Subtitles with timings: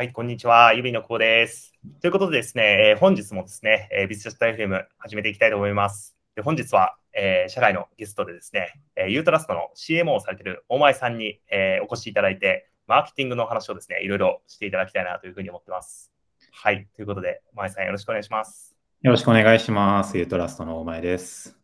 [0.00, 0.72] はい、こんにちは。
[0.72, 1.74] ゆびのこうです。
[2.00, 6.16] ということでですね、えー、本日もですね、えー、ビズチャット FM 始めていきたいと思います。
[6.34, 16.10] で本日は、えー、社外のゲストでですね、えー、ユートラストの CMO をされている大前さんに、えー、お越しいただいて、マーケティングの話をですね、いろいろしていただきたいなというふうに思ってます。
[16.50, 18.74] はい、ということで、大前さんよろしくお願いします。
[19.02, 20.16] よろしくお願いします。
[20.16, 21.58] ユートラストの大前です。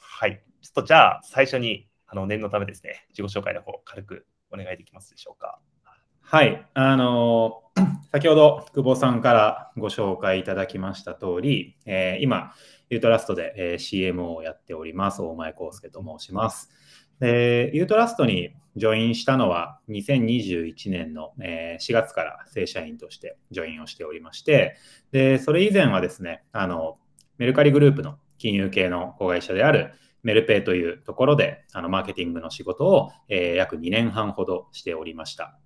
[0.00, 5.60] はい、ちょっとじゃあ最初にあの念のためですね、自己紹介の方軽くお願いできますでしょうか。
[6.28, 7.62] はい、あの
[8.10, 12.52] 先ほど久保さんからご紹介いただきました通り、えー、今、
[12.90, 16.68] ユートラストで、えー、CM をやっております、大前康介と申します。
[17.20, 24.74] でユートラストにジョインしたのは2021年の、えー、4月から正社員としてジョインをしておりまして、
[25.12, 26.98] でそれ以前はですねあの、
[27.38, 29.92] メルカリグループの金融系の子会社である
[30.24, 35.56] メルペイというところであのマーケティングの仕事を、えー、約2年半ほどしておりました。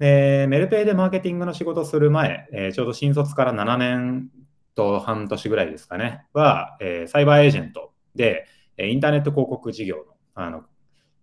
[0.00, 4.30] で、メルペイでマーケティングの仕事をする前、えー、ちょうど新卒から7年
[4.74, 8.46] と半年ぐらいですかね、は、えー、サイバーエージェントで、
[8.78, 10.64] インターネット広告事業のあの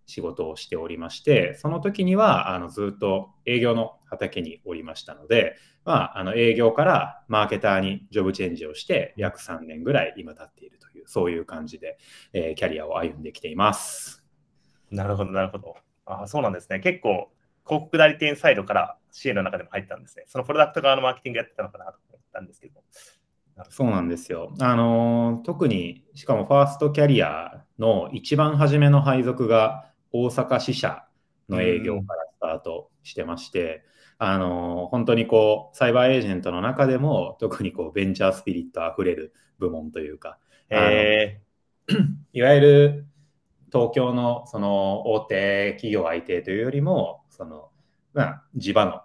[0.05, 11.97] 仕事をしておりまして、その時にはあのずっと営業の畑におりましたので、まあ、あの営業からマーケターにジョブチェンジをして約3年ぐらい今経っているという、そういう感じで、
[12.31, 14.23] えー、キャリアを歩んできています。
[14.91, 15.75] なるほど、なるほど。
[16.05, 16.79] あそうなんですね。
[16.79, 17.29] 結構
[17.67, 20.23] 広告代理店サイドから支援の中でも入ったんですね。
[20.27, 22.81] そのプロダクト側のマーケティングやってたのかなと思ったんですけど。
[23.69, 24.53] そうなんですよ。
[24.59, 31.03] あの特に、しかもファーストキャリアの一番初めの配属が大阪支社
[31.49, 33.83] の営業からスタートしてまして、
[34.19, 40.37] あの本当にこう、サイバーエージェントの中でも特にこうベンチャースピリットあふれる部門というか、
[40.69, 41.95] えー、
[42.33, 43.07] いわゆる
[43.71, 47.69] 東京のその大手企業相手というよりも、その、
[48.13, 49.01] まあ、地場の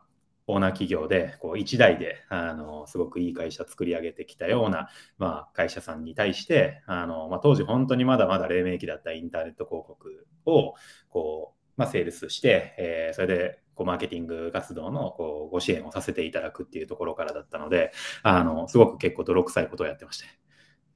[0.47, 10.75] オーナー企業で、こう、一代で、あの、すごくいい会社作り上げてきたような、まあ、会社さんに対して、あの、まあ、当時本当にまだまだ黎明期だったインターネット広告を、
[11.11, 17.93] こう、まあ、セールスして、えー、それで、こう、マーケティング活動の、こう、ご支援をさせていただくっていうところからだったので、
[18.23, 20.27] あの、すごく結構泥臭いことをやってました。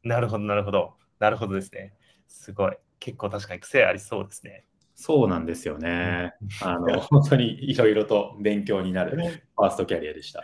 [0.03, 0.95] なるほど、なるほど。
[1.19, 1.95] なるほどですね。
[2.27, 2.77] すごい。
[2.99, 4.67] 結構確かに癖ありそうですね。
[4.99, 6.33] そうなんですよね。
[6.63, 9.17] あの 本当にいろいろと勉強になる
[9.55, 10.43] ファーストキャリアでした。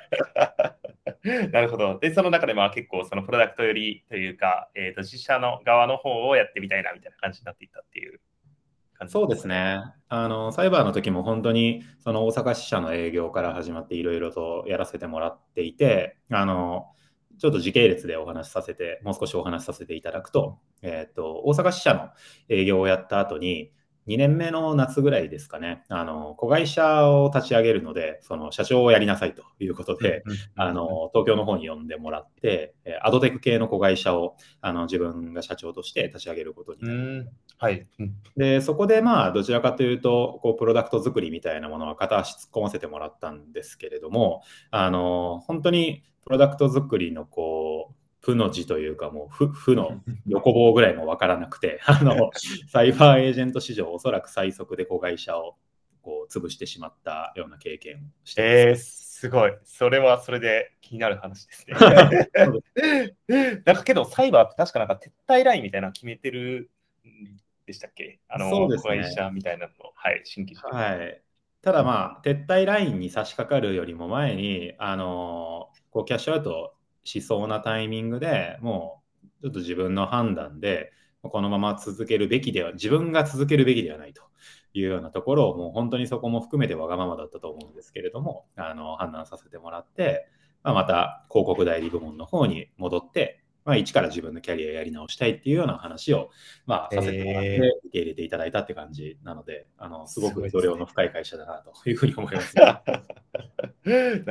[1.50, 1.98] なるほど。
[1.98, 8.20] で、その中でまあ結構そのプロダクトよりというか、えー、と自社の側の方をやってみたいなみたいな感じになっていったっていう
[8.92, 9.80] 感じ、ね、そうですね。
[10.08, 16.92] あのサイバーの時も本当にその大阪支社の営業から始まっていろいろとやらせてもらっていて、あの
[17.38, 22.10] ちょっと時系列でお話しさせて、もう少しお話しさせていただくと、えっ、ー、と、大阪支社の
[22.48, 23.72] 営業をやった後に、
[24.08, 30.24] 2年目の夏ぐらいですかね、あの子会社を立ち上げるので、その社長をやりなさいということで、
[30.56, 36.92] あの東京の方に呼んでもらって、アドテク系の子会社をあの自分が社長として立ち上げることにな
[37.22, 37.86] りはい、
[38.36, 44.42] でそこで、まあ、どちらかというとこう、プロダクト作りみたいなものは片足突っ込ませてもらったんですけれども、
[44.72, 52.30] あの本当にプロダクト作りのこう負の字というか、もう負負の横棒ぐらいもわからなくて、 あの、
[52.68, 55.56] サイバーエージェント史上おそらく最速で子会社を
[56.02, 58.50] こう潰してしまったような経験をしてます。
[58.52, 59.52] えー、すごい。
[59.64, 61.74] それはそれで気になる話ですね。
[63.64, 66.70] なんかけど、サイバーって確かなんか撤退ラインみたいなの決めてる
[67.66, 68.20] でしたっけ？
[68.28, 71.20] あの、そうですね、子会社みたいなのはい、新規はい。
[71.60, 76.74] ただまあ、撤退ラインに差し掛かるよりも前に、あのこうキャッシュアウト
[77.04, 79.02] しそうなタイミングでも
[79.40, 80.92] うちょっと自分の判断で
[81.22, 84.22] このまま続けるべきでは自分が続けるべきではないと
[84.74, 90.26] いうようなところをもう本当にそこも含めてわがままだったと思うんですけれどもあの判断させてもらって、
[90.62, 96.30] まあ、また広告代理部門の方に戻って、まあ、一から自分のキャリアやり直したいっていうような話を、
[96.66, 102.56] まあ、させてもらって受け入れていただいたって感じなので、あのすごく度量の深い会社だなというふうに思います。
[102.56, 102.82] な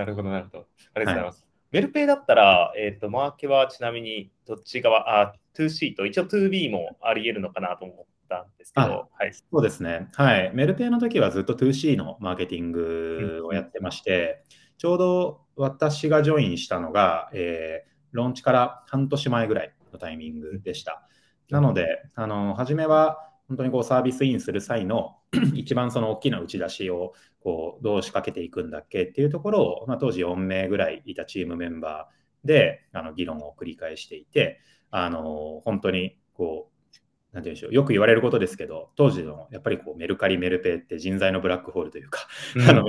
[0.06, 0.68] るほど、なるほど。
[0.94, 1.42] ありがとうございます。
[1.44, 9.34] はいメルペイだったら、えっ、ー、と、マーケはちなみにどっち側、あ、2C と一応 2B もあり得るのかなと思ったんですけど、はい。
[9.34, 10.10] そうですね。
[10.14, 10.52] はい。
[10.54, 21.08] メルペイの時はずっと 2C のマーケティングをやってまして、うん、ちょうど私がジョインしたのが、えー、ローンチから半年前ぐらいのタイミングでした。
[21.50, 25.18] なので、あの、初めは本当にこうサービスインする際の
[25.54, 27.12] 一番その大きな打ち出しを
[27.44, 36.72] こうどう仕掛けていくんだっけっていうところを、まあ、当時4名ぐらいいたチームメンバーであの議論を繰り返していてあの本当にこう
[37.34, 42.28] なんて言うんでしょう、よく言われることですけど、当時のやっぱりこうメルカリ、メルペイって人材のブラックホールというか、
[42.70, 42.86] あの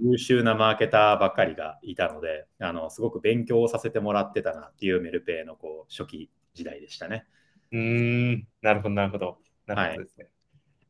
[0.00, 7.26] 優秀なマーケターばっかりがいたので、あのすごく勉強をさせてもらってたなっていうメルペイのこう初期時代でしたね。
[7.70, 9.38] うん、なるほど、なるほど。
[9.66, 10.24] なるほどですね。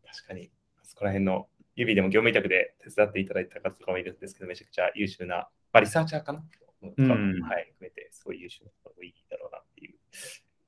[0.03, 0.51] はい、確かに、
[0.83, 6.45] そこら辺の指でも業務委託で手伝っていただいた方とかもいるんですけど、めちゃくちゃ優秀な、まあ、リサーチャーかな、
[6.83, 9.95] うん、はい、含めて、すごい優秀な方がいいだろうなっていう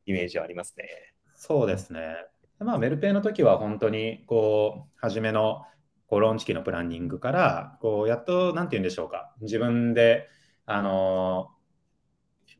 [0.07, 0.89] イメージはありますね。
[1.35, 2.17] そうですね。
[2.59, 5.63] まあ、メルペイの時は本当に、こう、初めの
[6.07, 10.29] こうローンチ期のプランニングから、こう、やっと、なんて言うんでしょうか、自分で、
[10.67, 11.51] あの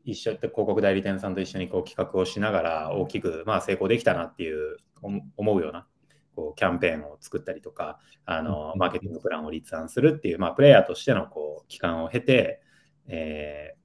[0.05, 5.87] 一緒って広告代理店さんと一緒にこう企画をしながら大きく、まあ、成功できたなっていう思うような
[6.35, 12.61] こうキャンペーンを作ったりとかあのマーケティングプランを立案するっていう、まあ、プレイヤーとしてのこう期間を経て、
[13.07, 13.75] え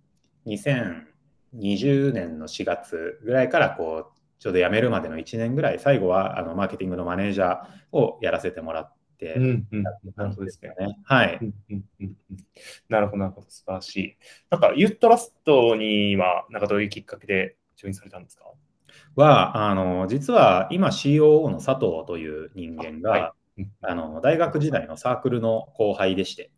[0.47, 1.05] ー、
[1.53, 9.93] 2020年の4月ぐらいからこうちょうど辞めるまでの1年ぐらい、最後はあのマーケティングのマネージャーをやらせてもらって、うんうん、な
[10.25, 10.75] るほどですね。
[11.05, 11.39] はい、
[12.89, 14.17] なるほど、なるほど、素晴らしい。
[14.51, 18.47] なんか、ユートラストには、なんかどういうきっかけでジョインされたんですか？
[19.17, 26.51] は、あの実は今 COO の佐藤という人間が、あはい、あの大学時代のサークルの後輩でして、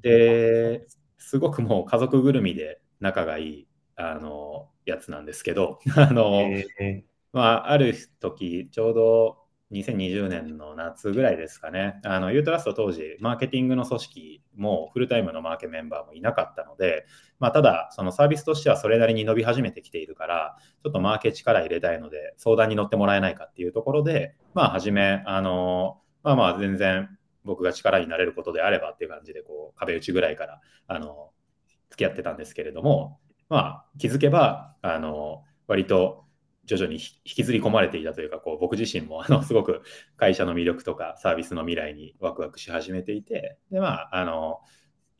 [0.00, 0.86] で、
[1.18, 17.06] すごくもう家族ぐるみで仲がいいあのやつなんですけど、 あの、えー、まあ、ある時、ちょうど2020年の夏ぐらいですかね、あのユートラスト当時、マーケティングの組織もフルタイムのマーケメンバーもいなかったので、
[17.38, 27.08] まあ、ただ、そのサービスとしてはそれなりに伸び始めてきているから、ちょっとマーケ力入れたいので、相談に乗ってもらえないかっていうところで、まあ、初め、あのまあまあ、全然
[27.44, 31.30] 僕が力になれることであればっていう感じで、こう、壁打ちぐらいから、あの
[31.90, 33.18] 付き合ってたんですけれども、
[33.48, 36.23] まあ、気づけば、あの、割と
[36.66, 39.82] 徐々に引きずり込まれていたというか、こう僕自身もあの すごく
[40.16, 44.60] 会社の魅力とかサービスの未来にワクワクし始めていて、で、まあ、あの、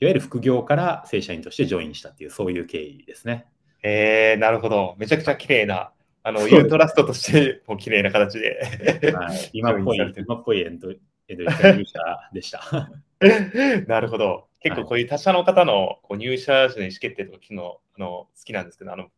[0.00, 3.46] いわゆる副業から正社員としてジョインしたっていう、そういう経緯ですね。
[3.82, 4.94] えー、なるほど。
[4.99, 5.93] めちゃくちゃ綺麗な、
[6.23, 8.58] あの、ユートラストとしても綺麗な形で
[9.14, 10.91] はい、今っぽい、今っぽいエンド
[11.29, 11.99] エンド入社
[12.32, 12.91] でした。
[13.87, 14.49] なるほど。
[14.61, 19.08] 結構こういう他社の方のこう入社時の意思決定とか聞くのあの好きなんですけど、あの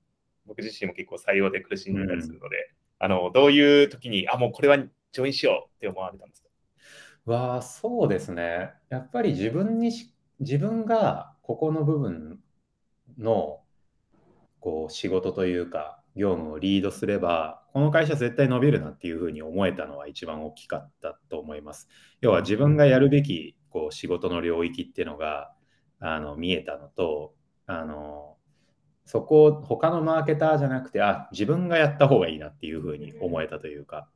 [0.46, 2.56] 僕自身も結構採用で苦しんでたりするので、
[3.00, 6.48] うん、あのどういう時に、あ、もうこれはジョインしようって思われたんですか？
[7.26, 8.70] わあ、そうですね。
[8.88, 12.38] やっぱり自分にし自分がここの部分
[13.18, 13.60] の
[14.60, 21.88] こう仕事というか、業務をリードすれば、この会社絶対伸びるなっていうふうに思えたのは一番大きかったと思います。
[22.20, 25.52] 要は自分がやるべきこう仕事の領域っていうのが
[26.00, 27.34] あの見えたのと、
[27.66, 28.35] あの
[29.06, 34.08] そこを他のマーケターじゃなくて、あ、自分がやった方がいいなっていうふうに思えたというか、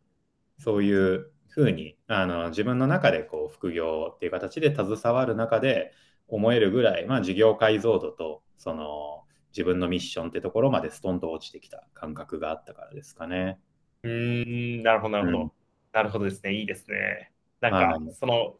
[0.59, 5.93] そういうふうにあの自分の中でこう副業っていう形で携わる中で
[6.29, 13.59] 思えるぐらい、まあ、事業解像度とその自分のミッションってところまでストンと落ちてきた感覚があったからですかね。
[14.03, 15.39] うん、なるほど、なるほど。
[15.43, 15.53] うん、
[15.93, 16.55] なるほどですね。
[16.55, 17.33] いいですね。
[17.61, 18.57] なんか、その、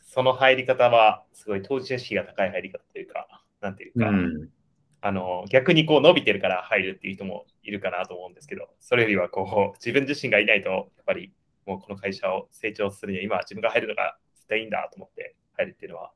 [0.00, 4.48] その入り方は、すごい当事者意識が高い入り方というか、なんていうか、うん、
[5.00, 11.32] あの、逆にこう伸びてるから入るっていう人もいるかなと思うんですけど、それよりはこう、自分自身がいないと、やっぱり
[11.66, 16.12] もうこの会社を成長するには、今自分が入るのが絶対いいんだと思って入るっていうのは、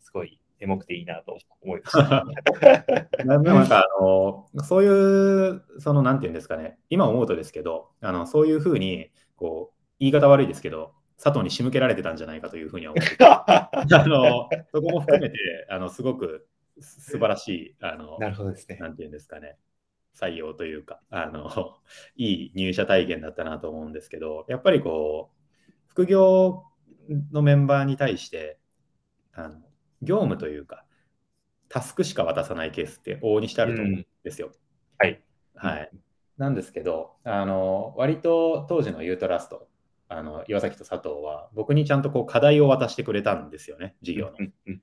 [0.00, 2.24] すごいエモくていいなと思いました。
[3.24, 13.70] なんかあのそういう、そのなんていうんですかね、今思うとですけど、あのそういうふうにこう、言い方悪いですけど、佐藤に仕向けられてたんじゃないかというふうには思って あ
[14.06, 15.36] のそこも含めて、
[15.68, 16.46] あのすごく
[16.80, 18.76] 素晴らしい、あのなるほどですね。
[18.76, 19.56] なんていうんですかね、
[20.14, 21.76] 採用というか、あの
[22.16, 25.42] いい入社体験だったなと思うんですけど、やっぱりこう、
[25.88, 26.64] 副業
[27.32, 28.58] のメンバーに対して、
[29.32, 29.62] あの
[30.02, 30.84] 業務というか、
[31.68, 34.48] タスクしか渡さないケースって往々にしてあると思うんですよ。
[34.48, 34.54] うん、
[34.98, 35.22] はい。
[35.54, 35.90] はい。
[36.36, 39.68] なんですけど、あの、割と当時のユートラスト、
[40.08, 44.32] あの岩崎と佐藤は僕にちゃんとこう課題を渡してくれたんですよね、事業の。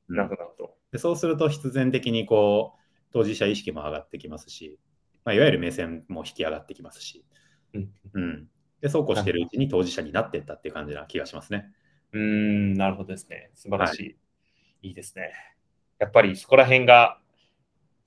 [0.09, 0.75] なるほど。
[0.91, 2.79] でそうすると必然的にこう
[3.13, 4.79] 当事者意識も上がってきますし、
[5.23, 7.25] まあ、いわゆる目線も引き上がってきますし、
[7.73, 8.47] うん、うん、
[8.81, 11.69] でそうこうしてるうちに当事者になっていったっていう感じな気がしますね。
[12.13, 13.51] うん、なるほどですね。
[13.53, 14.03] 素晴らしい。
[14.03, 14.15] はい
[14.81, 15.31] いいですね。
[15.99, 17.19] やっぱりそこら辺が、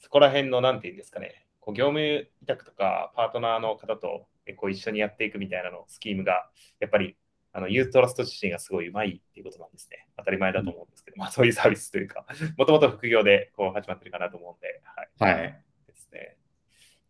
[0.01, 7.17] そこら辺の、なんていうんですかね、こう業務委託とかパートナーの方とこう一緒にやっていくみたいなのスキームが、やっぱり
[7.53, 10.09] あのユートラスト自身がすごいうまいっていうことなんですね。
[10.17, 12.27] 当たり前だと思うんですけど、うん、まあそういうサービスというか、
[12.59, 14.81] もともと副業でこう始まってるかなと思うんで、
[15.19, 15.39] はい。
[15.41, 16.37] はい、ですね。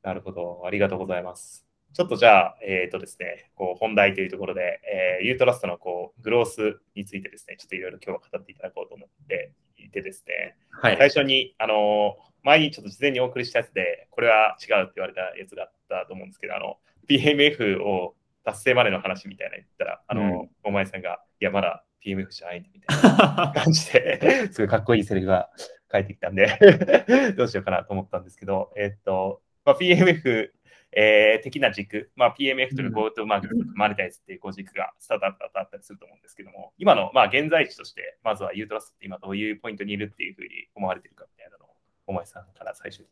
[0.02, 0.62] なるほど。
[0.66, 1.66] ありがとうございます。
[1.94, 4.80] ちょっとじゃあ、えっ、ー、とですね、こう本題というところで、
[5.20, 25.50] えー、ユートラストのこうグロースについてですね、ちょっといろいろ今日は語っていただこうと思っていてですね、はい、最初に、あの、前にちょっと事前にお送りしたやつで、これは違うって言われたやつがあったと思うんですけど、あの、PMF を達成までの話みたいな言ったら、あの、うん、お前さんが、いや、まだ PMF じゃないんだみたいな 感じで、すごいかっこいいセリフが
[25.88, 26.58] 返ってきたんで
[27.37, 30.50] どうしようかなと思ったんですけど、えっと、まあ、PMF
[30.96, 41.68] えー、的な軸、まあ、PMF とか GoTo マーケットとかマネタイズっていう軸がスタートアップだとあったりすると思うんですけども、今のまあ現在地として、まずはユートラストって今どういうポイントにいるっていうふうに思われてるかみたいなのを、
[42.06, 43.06] お前さんから最初に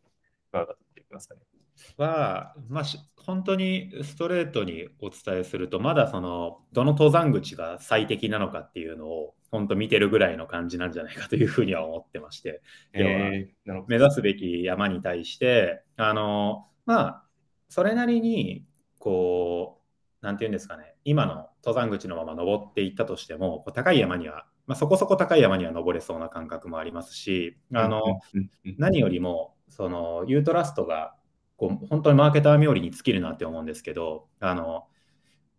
[0.53, 1.41] 伺っていきますかね。
[1.97, 2.85] は、まあ、
[3.27, 12.63] 本当にストレートにお伝えすると、まだそのどの登山口が最適なのかっていうのを本当見てるぐらいの感じなんじゃないかというふうには思ってまして、
[12.95, 17.25] えー、目指すべき山に対して、あのまあ、
[17.69, 18.67] それなりに、
[18.99, 19.81] こ
[20.23, 28.03] う、なんていうんですかね、今の登山口のまま登っていったとしても、こう高い山には、まあ、そこそこ高い山には登れそうな感覚もありますし、あの、
[28.79, 31.15] 何よりも、その、ユートラストが、
[31.63, 34.89] こう、本当にマーケター冥利に尽きるなって思うんですけど、あの、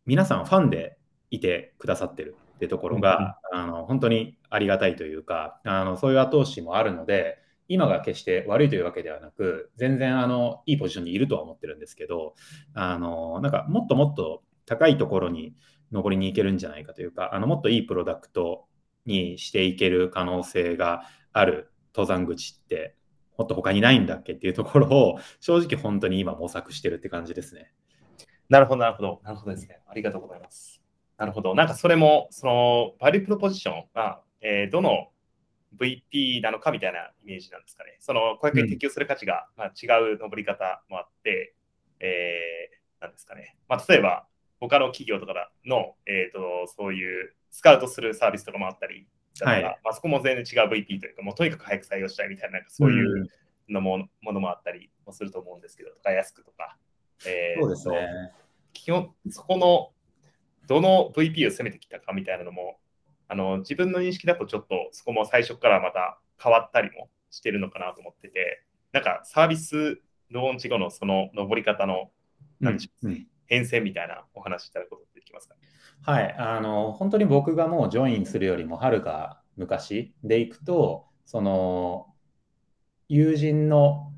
[0.05, 0.97] 皆さんファンで
[1.31, 7.37] いてくださってるってところが、あの本当にありがたいというかあのそういう後押しもあるので
[7.69, 12.35] 今が決して悪いというわけではなく、全然あのいいポジションにいるとは思ってるんですけど、
[12.73, 15.55] あのなんかもっともっと高いところに
[15.91, 18.65] 登りに行けるんじゃないかというか、あのもっといいプロダクト
[19.05, 22.95] にしていける可能性がある登山口って、
[23.37, 27.71] もっと他にないんだっけっていうところを、正直本当に今模索してるって感じですね。
[28.49, 29.21] なるほど、なるほど。
[29.23, 29.79] なるほどですね。
[29.87, 30.81] ありがとうございます。
[31.17, 31.55] なるほど。
[31.55, 35.09] なんかそれも、その、バリュープロポジションが、えー、どの
[35.79, 37.97] VP なのかみたいなイメージなんですかね。
[37.99, 41.55] その顧客に適用する価値が、まあ、違う登り方もあって、
[41.99, 43.55] えー、なんですかね。
[43.67, 44.27] まあ、例えば、
[44.59, 49.07] 他の企業とかの、えーと、そういうスカウトするサービスとかもあったり
[49.39, 53.27] だから、はい、まあ、そこも全然違う VP というか、もうとにかく早く採用したいみたいな、なんかそういう
[53.69, 56.77] のも,、ものもあったりもすると思うんですけど、とか安くとか。
[57.25, 58.31] えー、そうですね。
[58.73, 59.91] 基本、そこの
[60.67, 62.77] どの VP を攻めてきたかみたいなのも
[63.27, 69.99] あの自分の認識だとちょっとそこも最初からまた変わったりもしてるのかなと思ってて、なんかサービス
[70.29, 72.11] ローンチ後のその登り方の、
[72.59, 75.61] なんでしょう、うん、変遷みたいなお話いただくことできますか、ね、
[76.05, 82.07] はい、あの本当に僕がもうジョインするよりもはるか昔でいくと、その
[83.07, 84.11] 友人の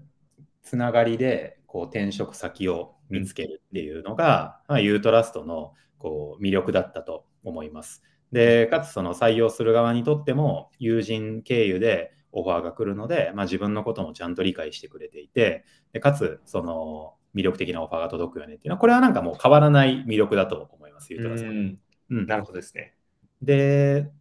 [0.64, 8.02] つながりでこう転職先を見つけるっていうのが、まあ、ユートラストのこう魅力だったと思います。
[8.32, 21.78] で、かつその採用する側にとっても友人経由でオファーが来るので、まあ、自分のこともちゃんと理解してくれていて、でかつその魅力的なオファーが届くよねっていうのは、これはなんかもう変わらない魅力だと思います、ゆうたらさん。
[22.10, 22.96] うん、なるほどですね。
[23.42, 24.12] で、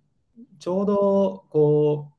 [0.59, 2.15] ちょうどこう、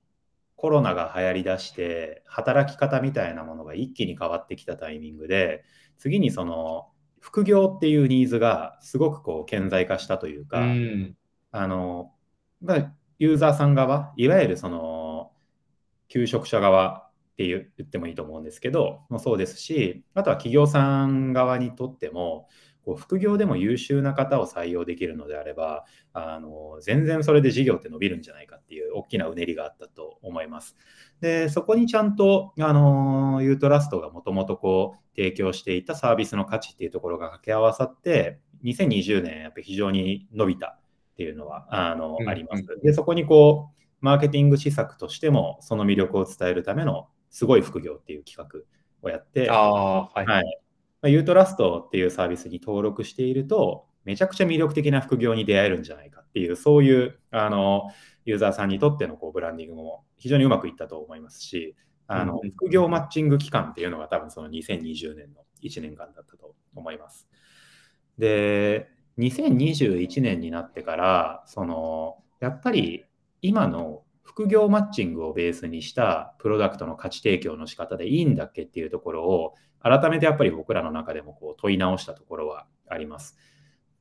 [0.55, 5.63] コロナが流行りだして、働き方みたいなものが一気に変わってきたタイミングで、
[5.97, 11.17] 次にその副業っていうニーズがすごくこう顕在化したというか、うん
[11.51, 12.13] あの、
[12.61, 15.31] まあ、ユーザーさん側、いわゆるその、
[16.09, 22.47] 求職者側って言ってもいいと思うんですけど、もそうですし、あとは企業さん側にとっても、
[22.85, 30.75] こう副業でも優秀な方を採用できるのであればあの全然それで事業って伸びるんじゃないかっていう大きなうねりがあったと思います。
[31.21, 40.79] でそこにちゃんとあのユートラストがもともとこう提供していたサービスの価値っていうところが掛け合わさって2020年やっぱり非常に伸びた
[41.15, 42.63] っていうのはあの、うん、あります。
[42.83, 48.59] で、そこにこう、マーケティング施策としても、その魅力を伝えるためのすごい副業っていう企画
[49.01, 50.59] をやって、あはい、はい、
[51.05, 57.91] まあ、ユートラストっていうサービスに登録していると、めちゃくちゃ魅力的な副業に出会えるんじゃないかっていう、そういうあの
[58.25, 61.75] ユーザーさんにとってのこうブランディングも非常にうまくいったと思いますし、
[62.07, 67.27] あの副業マッチング期間っていうのが多分その2020年の1年間だったと思います。
[68.17, 73.05] で、2021年になってから、その、やっぱり
[73.43, 83.37] 今の副業マッチングをベースにしたプロダクトの価値提供の仕方でいいんだっけっていうところを改めてやっぱり僕らの中でもこう問い直したところはあります。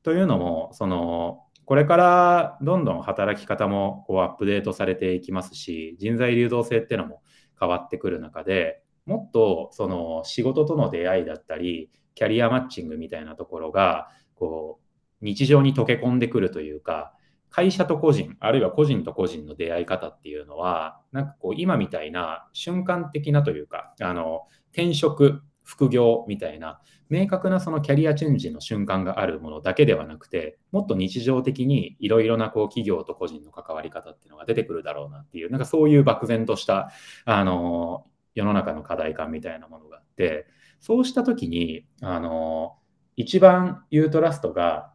[0.03, 7.21] というのも、そのこれからどんどん働き方もこうアップデートされていきますし、人材流動性っていうのも
[7.59, 14.85] 変わってくる中でもっとその仕事との出会いだったり、キャリアマッチングみたいなところがこう
[15.25, 17.13] 日常に溶け込んでくるというか、
[17.55, 24.41] 会社と個人、あるいは個人と個人の出会い方っていうのは、なんかこう今みたいな瞬間的なというか、あの
[24.73, 36.91] 転職、副業みたいな明確なそのキャリアチェンジの瞬間があるものだけではなくてもっと日常的にいろいろなこう企業と個人の関わり方っていうのが出てくるだろうなっていうなんかそういう漠然とした
[37.25, 40.45] あの世の中の課題感みたいなものがあって
[40.81, 42.75] そうした時にあの
[43.15, 44.91] 一番ユートラストが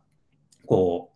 [0.67, 1.10] こう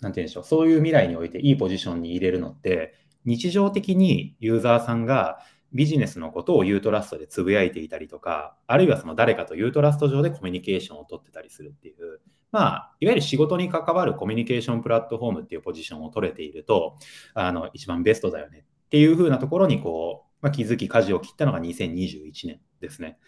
[0.00, 5.40] なんて言うんでしょうそういう未来においていいポジションに入れるのって日常的にユーザーさんが
[5.72, 16.96] ビジネスのことをユートラストでつぶやいていたりとか、あるいはその誰かとユートラスト上でコミュニケーションを取ってたりするっていう、まあ、いわゆる仕事に関わるコミュニケーションプラットフォームっていうポジションを取れていると、
[17.34, 23.18] あの、一番ベストだよねっていう風なところにこう、まあ、気づき、舵を切ったのが2021年ですね。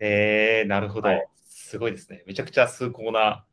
[0.00, 1.28] えー、なるほど、はい。
[1.44, 2.24] すごいですね。
[2.26, 3.44] めちゃくちゃ崇高な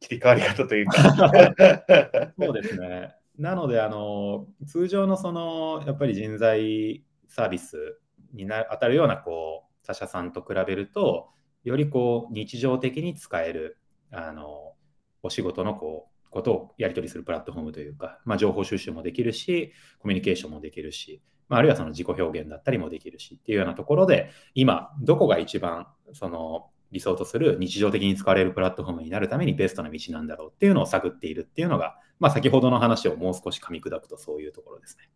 [0.00, 1.02] 切り替わり方というか。
[2.38, 3.14] そうですね。
[3.38, 8.00] なので、あの、通常のその、やっぱり人材サービス
[8.32, 11.28] にな当たるようなこう他社さんと比べると
[11.64, 13.78] よりこう日常的に使える
[14.10, 14.74] あの
[15.22, 35.08] お仕事のこうことをやり取りするプラットフォームというか、まあ、情報収集もできるしコミュニケーションもできるし、まあ、あるいはその自己表現だったりもできるしっていうようなところで今どこが一番その理想とする日常的に使われるプラットフォームになるためにベストな道なんだろうっていうのを探っているっていうのが、まあ、先ほどの話をもう少し噛み砕くとそういうところですね。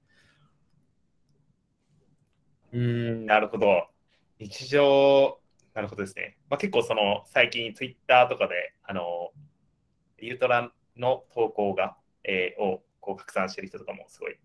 [2.73, 3.87] うん、なるほど。
[4.39, 5.39] 日常、
[5.75, 6.37] なるほどですね。
[6.51, 9.31] まあ、結構その最近ツイッターとかで、あの、
[10.19, 14.37] ユートラの投稿が、えー、をこう拡散してる人とかもすごい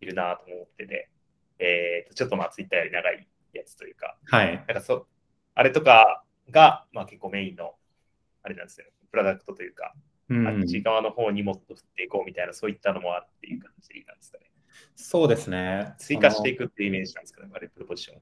[0.00, 1.10] いるなと思ってて、
[1.58, 4.56] えー、ちょっとまあツイッターより長いやつというか、はい。
[4.56, 5.06] なんかそ
[5.54, 7.74] あれとかが、まあ、結構メインの、
[8.42, 9.94] あれなんですよ、プロダクトというか、
[10.28, 14.44] うん、あっち側の方にもっと振っていこうみたいな、そういったのもあるっていう感じなんですかね。
[14.96, 15.94] そうですね。
[15.98, 18.20] 追加していくっていうイメージなんですかね、バリュープロポジション。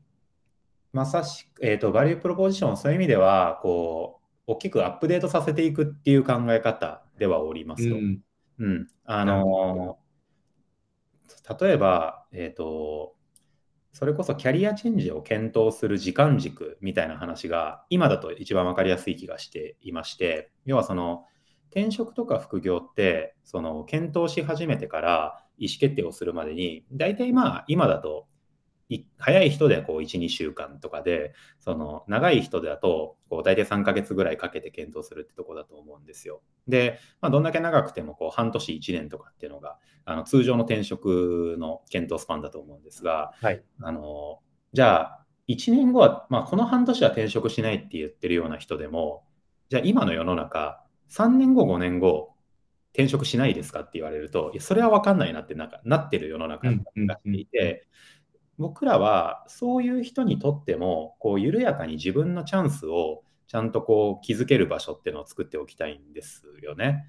[0.93, 7.97] まさしく、えっ、ー、と、バリュープロポジション、そういう意味では、こう、大きくアップデートさせていくっていう考え方ではおりますと。
[7.97, 8.23] うん。
[8.59, 9.99] うん、あの
[11.59, 13.17] 例えば、えっ、ー、と、
[13.93, 21.27] それこそキャリアチェンジを検討する時間軸みたいな話が今だと一番分かりやすい気がしていまして、要はその
[21.71, 28.27] 転職とか副業ってその検討し始めてから意思決定をするまでに、大体まあ今だと、
[29.19, 36.43] 早い人でこう1、2週間とかで、その長い人だとこう大体3ヶ月ぐらいかけて検討するってとこだと思うんですよ。
[36.69, 44.41] で、まあ、どんだけ長くてもこう半年、1年とかっていうのがあの通常の転職の検討スパンだと思うんですが、はい、あの
[44.73, 49.25] じゃあ1年後は、まあ、この半年は転職しないって言ってるような人でも、
[49.69, 52.35] じゃあ今の世の中、3年後、5年後、
[52.95, 57.87] 転職しないですかって言われると、いやそれは分かんないなってなんかなってる世の中になっていて、
[58.63, 67.05] 僕らはそういう人にとっても、こう緩やかに自分のチャンスをちゃんとこう築ける場所っていうのを作っておきたいんですよね。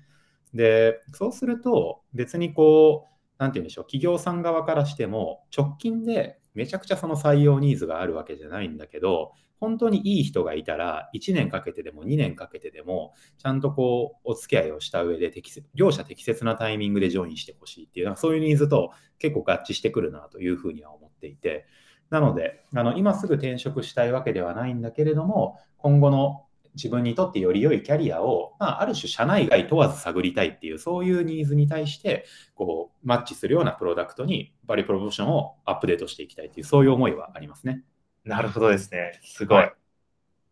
[0.54, 21.66] で、そうすると別にこう、なんて言うんでしょう、企業さん側からしても直近でめちゃくちゃその採用ニーズがあるわけじゃないんだけど、本当にいい人がいたら、1年かけてでも2年かけてでも、ちゃんとこう、お付き合いをした上で適切、両者適切なタイミングでジョインしてほしいっていう、そういうニーズと結構合致してくるなというふうには思っていて、
[22.10, 37.84] なので、あの今すぐ転職したいわけではないんだけれども、今後の自分にとってより良いキャリアを、まあ、ある種社内外問わず探りたいっていう、そういうニーズに対して、こう、マッチするようなプロダクトにバリプロモーションをアップデートしていきたいっていう、そういう思いはありますね。
[38.26, 39.20] なるほどですね。
[39.24, 39.58] すごい。
[39.60, 39.74] はい、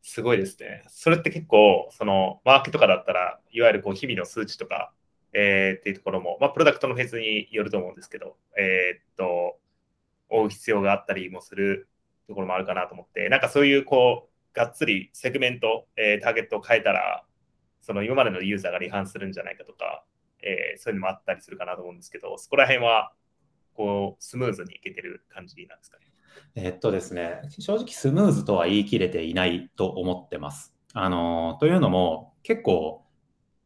[0.04, 0.84] すごいですね。
[0.90, 4.94] それって結構、その、マーケとかだったら、いわゆるこう日々の数値とか、
[5.34, 9.58] えー、っていうところも、まあ、プロダクトのフェーズによると思うんですけど、えー、っと、
[10.32, 11.90] 追う必要があったりもする
[12.28, 17.24] ところもあるかなと思って、なんかそういう、こう、がっつりセグメント、えー、ターゲットを変えたら、
[17.82, 20.04] その今までのユーザーが離反するんじゃないかとか、
[20.44, 23.14] えー、そういうのもあったりするかなと思うんですけど、そこら辺は
[23.74, 26.06] こうスムーズにいけてる感じなんですかね？
[26.56, 30.74] えっとですね、正直スムーズとは言い切れていないと思ってます。
[30.94, 33.06] あのというのも、結構、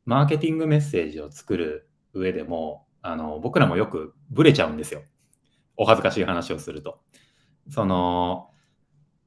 [0.05, 5.03] マーケティングメッセージを作る上でも、あの僕らもよくブレちゃうんですよ。
[5.77, 6.99] お恥ずかしい話をすると。
[7.69, 8.49] その、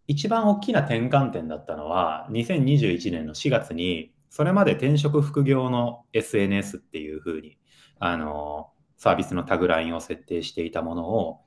[0.06, 7.58] 一番大きな転換点だったのは、2021年の4月に、それまで転職副業の SNS っていうふうに、
[7.98, 11.40] あの、サービスのタグラインを設定していたものを、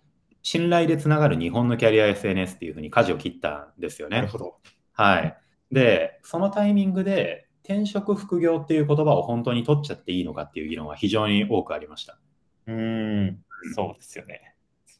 [0.43, 4.17] 信頼でつながる日本のキャリア SNS っていうふうに舵を切ったんですよね。
[4.17, 4.57] なるほど。
[4.93, 5.37] はい。
[5.71, 12.19] で、そのタイミングで、転職副業っていう言葉を本当に取っちゃっていいのかっていう議論は非常に多くありました。
[12.67, 13.39] うん、
[13.75, 14.50] そうですよね。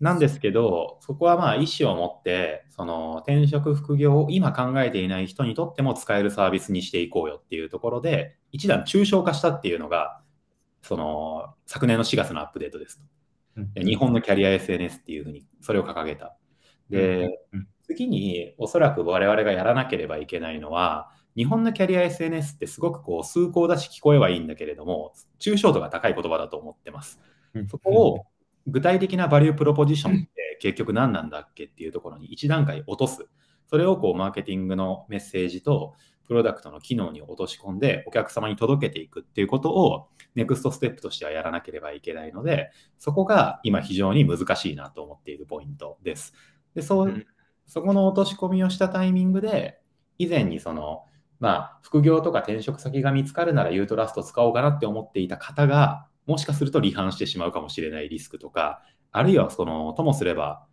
[0.01, 10.19] なんですけど、そこはまあ意思を持って、その転職副業を今考えていない人にとっても使えるサービスにしていこうよっていうところで、一段抽象化したっていうのが、
[10.81, 13.03] その昨年の4月のアップデートですと。
[13.79, 16.35] 日本のキャリア SNS っていうふうに、それを掲げた。
[16.89, 17.39] で、
[17.83, 27.19] 次におそらく我々がやらなければいけないのは、日本のキャリア SNS ってすごくこう崇高だし聞こえはいいんだけれども、抽象度が高い言葉だと思ってます。
[27.69, 28.25] そこを
[28.67, 33.28] 具体的なバリュープロポジションって結局何なんだっけっていうところに一段階落とす。
[33.67, 35.93] それをこうマーケティングのメッセージと
[36.28, 46.34] プロダクトの機能に落とし込んでお客様に届けていくっていうことをネクストステップとしてはやらなければいけないので、そこが今非常に難しいなと思っているポイントです。
[46.74, 47.26] で、そう、
[47.65, 49.80] そこの落とし込みをしたタイミングで、
[50.17, 51.04] 以前にその、
[51.39, 58.81] まあ、副業とか転職先が見つかるならユートラスト使おうかなって思っていた方が、もしかすると離反してしまうかもしれないリスクとか、
[59.12, 60.65] あるいはその、ともすれば、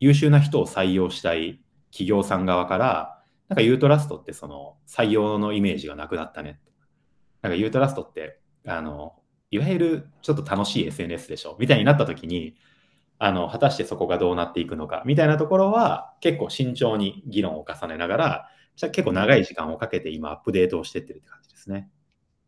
[0.00, 1.60] 優秀な人を採用したい
[1.90, 6.60] 企業さん側から、なんかユートラストってその採用のイメージがなくなったね。
[7.42, 9.14] なんかユートラストって、あの、
[9.50, 12.56] いわゆるちょっと楽しい SNS でしょみたいになった時に、
[13.18, 21.88] あの、果たしてそこがどうなっていくのかみたいなところは結構慎重に議論を重ねながら、じゃ結構長い時間をかけて今アップデートをしてってるって感じですね。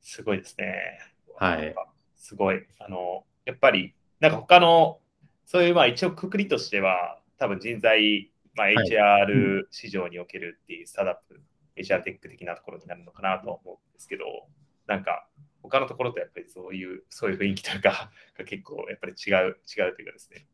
[0.02, 0.98] すごいですね。
[1.38, 1.74] はい。
[2.16, 2.66] すごい。
[2.78, 5.00] あの、やっぱり、なんか他の、
[5.44, 11.40] そういうまあ一応くくりとしては、多分人材、まあ、HR 市場におけるっていうスタートアップ、
[11.76, 14.24] HR テック的なところになるのかなと思うんですけど、
[14.86, 15.28] なんか
[15.62, 20.46] 他のところとやっぱりそういう、そういう雰囲気というか、が結構やっぱり違う、違うというかですね、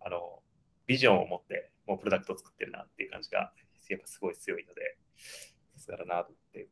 [0.00, 0.42] あの、
[0.86, 3.52] ビジョンを持ってもうプロダクトを作ってるなっていう感じが、
[3.88, 4.96] やっぱすごい強いので、
[5.76, 6.66] さすがだなと思って。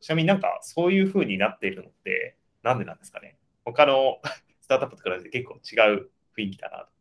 [0.00, 3.36] ちなみになんかそういう風になっているのって、なんでなんですかね？
[3.72, 4.20] 他の
[4.60, 6.96] スタートアップと比べて結構違う雰囲気だなと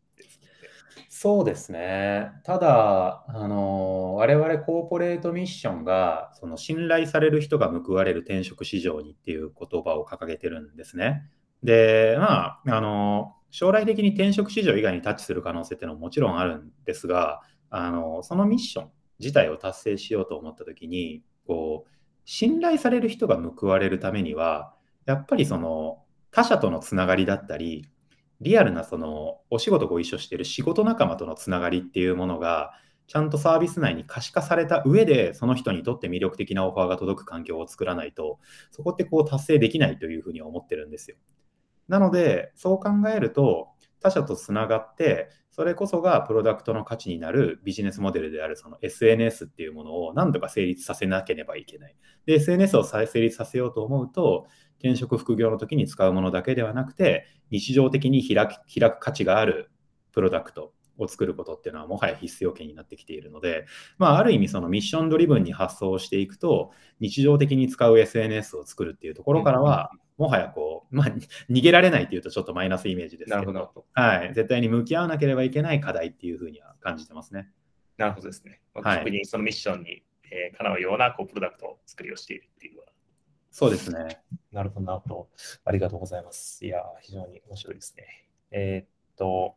[1.17, 2.31] そうですね。
[2.43, 11.23] ただ、あの我々コーポレートミッションが、その信頼される人が報われる転職市場にっていう言葉を掲げてるんですね。
[11.63, 21.91] で、まあ、あの将来的に転職市場以外にタッチする可能性っていうのはもちろんあるんですが、あのそのミッション自体を達成しようと思ったときに、こう、
[22.25, 24.73] 信頼される人が報われるためには、
[25.05, 26.03] やっぱりその
[26.35, 27.87] 他者とのつながりだったり、
[28.41, 32.73] リアルなそのお仕事ご一緒してる仕事仲間とのつながりっていうものが、
[33.07, 38.39] ちゃんとサービス内に可視化された上で、その人にとって魅力的なオファーが届く環境を作らないと、
[38.71, 41.15] そこってこう達成できないというふうに思ってるんですよ。
[41.87, 43.69] なので、そう考えると、
[44.01, 51.95] 他者とつながって、それこそがプロダクトの価値になるビジネスモデルであるその SNS っていうものを何とか成立させなければいけない。
[52.25, 54.47] で、SNS を成立させようと思うと、
[54.79, 59.71] 転職副業の時に使うものだけではなくて、日常的に開く開く価値がある
[60.11, 63.65] プロダクトを作ることっていうのはもはや必須要件になってきているので、
[63.97, 71.07] まあ、ある意味そのミッションドリブンに発想していくと、日常的に使う SNS を作るっていうところからは、もはやこう、まあ、
[71.49, 77.49] 逃げられないっていうとちょっとマイナスイメージですけど、どはい、絶対に向き合わなければいけない課題っていうふうには感じてますね。
[77.97, 78.61] なるほどですね。
[78.73, 82.75] まあ、特にそのミッションに、えー、かなうようなこうプロダクトを作りをしているっていう
[83.55, 84.19] そうですね。
[84.51, 85.29] なるほどなと。
[85.63, 86.65] ありがとうございます。
[86.65, 88.27] いや、非常に面白いですね。
[88.51, 89.55] えー、っと、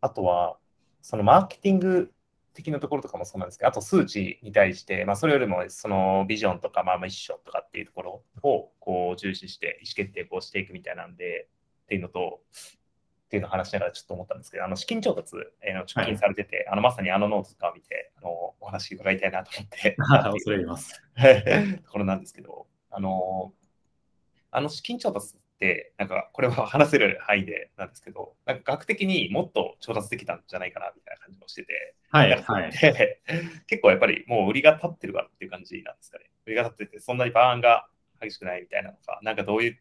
[0.00, 0.58] あとは、
[1.02, 2.12] そのマーケティング
[2.54, 11.48] 的なところとかもそうなんですけど、あと数値に対して、まあ、それよりもそのビジョンとか、まあ、ミッションとかっていうところをこう重視して意思決定をしていくみたいなんで、
[11.84, 12.40] っていうのと、
[13.26, 18.30] っていうのを話しながらちょっと思ったんですけど、あの資金調達、えー、貯金されてて、はい、あのまさにあのノートとかを見て、あの
[18.60, 19.96] お話伺いたいなと思って、
[20.32, 21.02] 恐れ入ります。
[21.84, 23.52] ところなんですけど、あの、
[24.50, 25.34] あの資金調達
[25.98, 32.72] なんかこれは話せる範囲でなんですけど、なんか学的にもっと調達できたんじゃないかなみたいな感じもしてて、はい、はい、
[33.66, 36.26] 結構やっぱりもう売りが立ってるからっていう感じなんですかね。
[36.46, 37.88] 売りが立ってて、そんなにバーンが
[38.20, 39.78] 激しくないみたいなのか、なんかどういう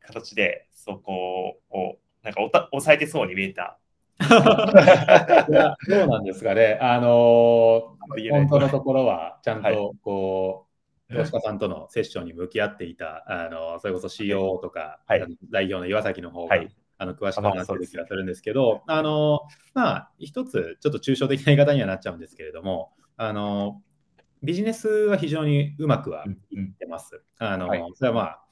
[0.00, 3.78] 形でそこをなんかおた抑えてそうに見えた。
[4.18, 6.78] いやそうなんですかね。
[6.80, 10.65] あのー、本当のところはちゃんとこ
[11.10, 19.40] う、はい投資家さんとのセッションに向き合っていた、あのそれこそ COO とか、はい、代表の岩崎の方が、はい、あの詳しく話してる気がするんですけど、あの
[19.74, 23.82] まあ、一つ、ちょっと抽象的な言い方にはなっちゃうんですけれども、あの
[24.42, 27.22] ビジネスは非常にうまくはいってます。
[27.40, 28.42] うん、あの、はい、それはまあ、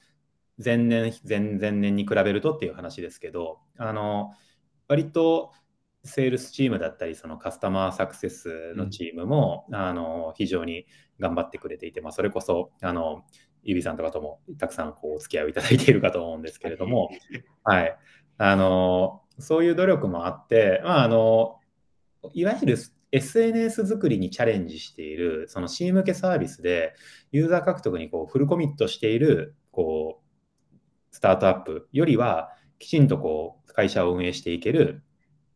[0.63, 4.31] 前年、前々年に比べるとっていう話ですけど、あの
[4.87, 5.51] 割と
[6.05, 10.85] セールスチームだったり、そのカスタマーサクセスのチームも、うん、あの非常に
[11.19, 13.23] 頑張ってくれていて、まあ、それこそ、あの、
[13.63, 17.09] ゆびさんとかともたくさんこうお付き合いをいただいているかと思うんですけれども、
[17.63, 17.97] はい。
[18.37, 21.59] あの、そういう努力もあって、まあ、あの
[22.33, 22.77] いわゆる
[23.11, 26.93] SNS 作りにチャレンジしている、その C 向けサービスで、
[27.31, 30.25] ユーザー獲得にこうフルコミットしているこう
[31.11, 35.01] スタートアップよりは、きちんとこう会社を運営していける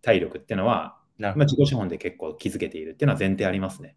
[0.01, 3.95] 体力っていうのは、まあ、自己資本で結構築けているっていうのは前提ありますね。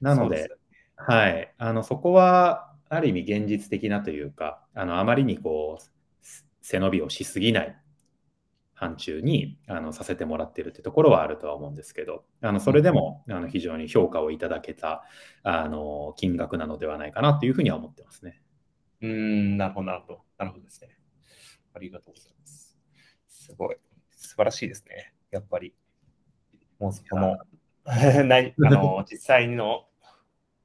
[0.00, 0.50] なので、
[0.96, 5.84] はい、あのそこはある意味現実的なというか、あのあまりにこう
[6.60, 7.76] 背伸びをしすぎない
[8.74, 15.04] 範疇にあのさせてもらっているというところはあるとは思うんですけど、あのそれでもあの非常に評価をいただけた
[15.42, 18.40] あの金額なのではないかなというふうには思ってますね。
[19.00, 20.20] うん、なるほど、なるほど。
[20.38, 20.88] なるほどですね。
[21.74, 22.76] ありがとうございます。
[23.28, 23.76] すごい。
[24.34, 25.12] 素晴らしいですね。
[25.30, 25.72] やっぱり。
[26.80, 27.38] もうそこの、
[28.26, 29.88] ない あの実際の、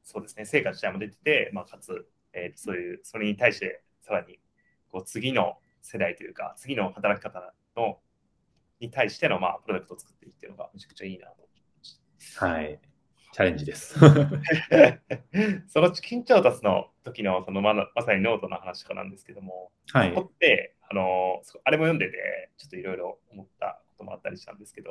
[0.02, 4.40] そうですね、成果自体も出てて、まあ、かつ、えー、そういう、それに対してさらに
[4.90, 8.02] こう次の世代というか、次の働き方の
[8.80, 12.00] に対しての、まあ、プロダクトを作っていくっていうのがめちゃくちゃいいなと思いまし
[12.36, 12.48] た。
[12.48, 12.80] はい。
[13.32, 14.00] チャレンジです。
[15.70, 24.89] その資金調達の時のそのままさにノートの話とかなんですけども、はい、ここってあのあれも読んでてちょっといろいろ思ったこともあったりしたんですけど、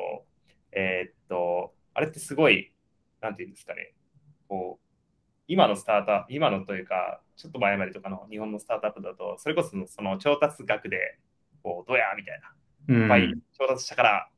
[0.72, 2.72] えー、っと、あれってすごい、
[3.20, 3.94] なんていうんですかね、
[4.48, 4.88] こう、
[5.48, 11.18] 今のスタートアップ、今のというか、ちょっと前までとかの日本のスタートアップだと、それこそその調達額で、
[11.62, 12.40] こう、どうやみたい
[12.88, 14.28] な、いっぱい調達したから、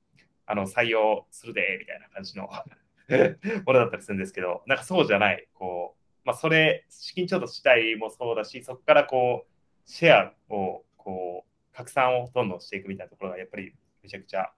[0.47, 2.49] あの採用するで、みたいな感じの
[3.67, 14.51] ものだったりするんですけど、なんかそうじゃない、こう、まあ、それ、資金調達自体もそうだし、そこからこう、シェアを、こう、拡散をどんどんしていくみたいなところが、やっぱりめちゃくちゃ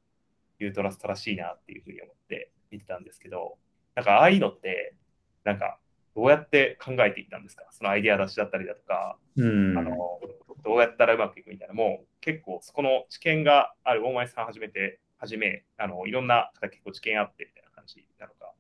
[0.59, 3.59] ユートラストらしいなっていうふうに思って見てたんですけど、
[3.95, 4.95] なんかああいうのって、
[5.45, 5.79] なんか
[6.15, 7.65] どうやって考えていったんですか？
[7.71, 10.21] そのアイデア出しだったりだとか、うん、あの
[10.65, 18.53] どうやったらうまくいくみたいな、もう結構そこの知見がある大前さんはじめて、はじめ、あのいろんな方結構知見あってみたいな感じなのか？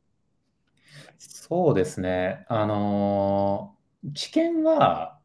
[1.18, 2.44] そうですね。
[2.48, 5.18] あのー、知見は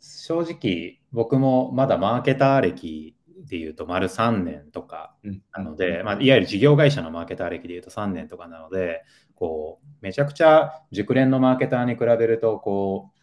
[0.00, 3.16] 正直僕もまだマーケター歴
[3.48, 5.14] でいうと丸3年とか
[5.56, 9.02] なので、まあ、いわゆる事業会社のマーケター歴でいうと3年とかなので、
[9.34, 13.22] こうめちゃくちゃ熟練のマーケターに比べるとこう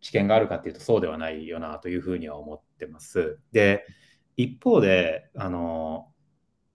[0.00, 3.38] 知見があるかっていうとそうではないよなというふうには思ってます。
[3.52, 3.84] で
[4.36, 6.08] 一方であの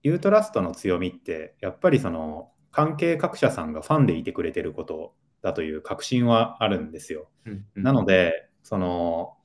[0.02, 7.30] ユートラストの強みってやっぱりその関係各社さんがファンでいてくれてることだという確信はあるんですよ。
[7.46, 9.36] うんうん、なのでその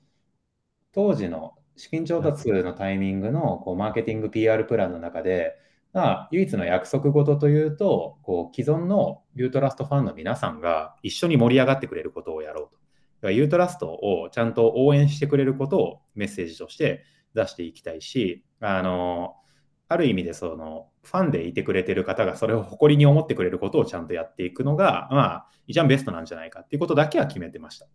[0.93, 5.56] 当時の資金調達のタイミングのこうマーケティング PR プランの中で、
[5.91, 12.76] まあ、唯一の約束事というと、こう既存のユートラストファンの皆さんが一緒に盛り上がってくれることをやろう
[13.21, 13.32] と。
[13.32, 19.36] ユートラストをちゃんと応援してくれることをメッセージとして出していきたいし、あの、
[19.88, 27.88] ある意味でそのファンでいてくれてる方がそれを誇りに思ってくれることをちゃんとやっていくのが、まあ、一番ベストなんじゃないかっていうことだけは決めてました。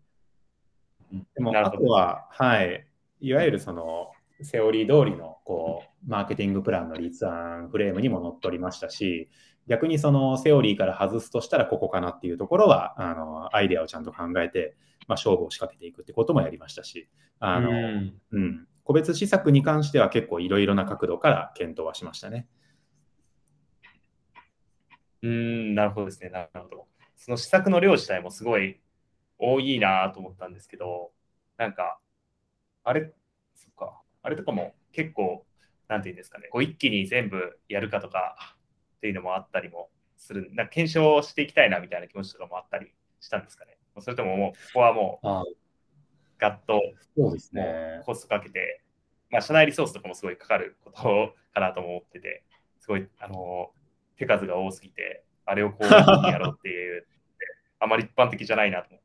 [1.13, 2.87] でも、あとは、はい、
[3.21, 9.29] いわゆるそのセオリー通りのこうマーケティングプランの立案フレームにも載っ取りましたし、
[9.67, 17.09] 逆にそのセオリーから外すとしたらここかなっていうところは、あのアイデアをちゃんと考えて、まあ、勝負を仕掛けていくってこともやりましたし、
[17.41, 22.47] あの、うん、うん、個別施策に関しては結構いろいろな角度から検討はしましたね。
[25.23, 26.31] うん、なるほどですね。
[26.31, 26.87] なるほど。
[27.17, 28.81] その施策の量自体もすごい
[29.39, 31.13] 多いなと思ったんですけど、
[31.57, 31.99] なんか、
[32.85, 33.13] あれ、
[33.55, 35.47] そっか、あれとかも結構、
[35.89, 38.57] なんていうんですかね、こう一気に全部やるかとか
[38.97, 43.79] っていうのもあったりもする、なんか検証していきたいなみたいな気持ちとかもあったりしたんですかね。
[44.01, 45.27] それとももう、ここはもう、
[46.39, 46.81] ガッと、
[47.17, 48.03] そうですね。
[48.05, 48.83] コストかけて、
[49.31, 52.45] まあ、社内リソースとかもすごいかかることかなと思ってて、
[52.81, 53.71] すごい、あの、
[54.17, 57.07] 手数が多すぎて、あれをこうやろうっていう、
[57.81, 58.98] あまり一般的じゃないなと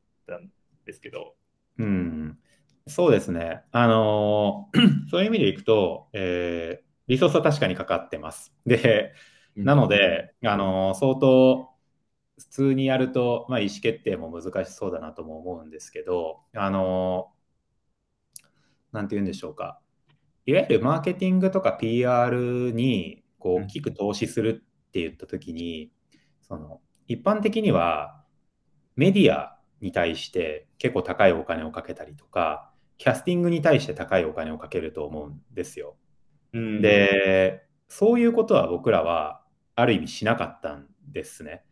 [0.94, 1.34] ですけど。
[1.78, 2.38] うん。
[2.86, 3.62] そうですね。
[3.72, 8.54] あのー、 そういう意味でいくと、えー、リソースは確かにかかってます。
[8.66, 9.12] で、
[9.56, 11.74] なので、あのー、相当
[12.38, 17.30] 普通にやると、まあ、意思決定も難しそうだなとも思うんですけど、あの
[18.92, 19.80] なんて言うんでしょうか。
[20.46, 25.92] いわゆるマーケティングとか PR にこう大きく投資するって言ったときに、
[26.42, 28.24] その一般的には
[28.96, 35.96] メディアに対して結構高いお金をかけたりとか、キャスティングに対して高いお金をかけると思うんですよ。
[36.52, 39.42] うん、で、そういうことは僕らは
[39.74, 41.64] ある意味しなかったんですね。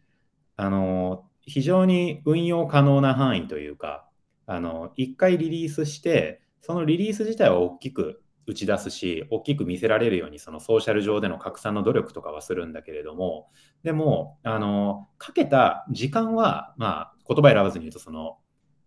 [0.57, 4.09] あの、非常に運用可能な範囲というか、
[4.47, 13.51] あの、一回リリースして、そのリリース自体は大きく打ち出すし、大きく見せられるように、そのソーシャル上での拡散の努力とかはするんだけれども、
[13.83, 18.39] でも、あの、かけた時間は、まあ、言葉選ばずに言うと、その、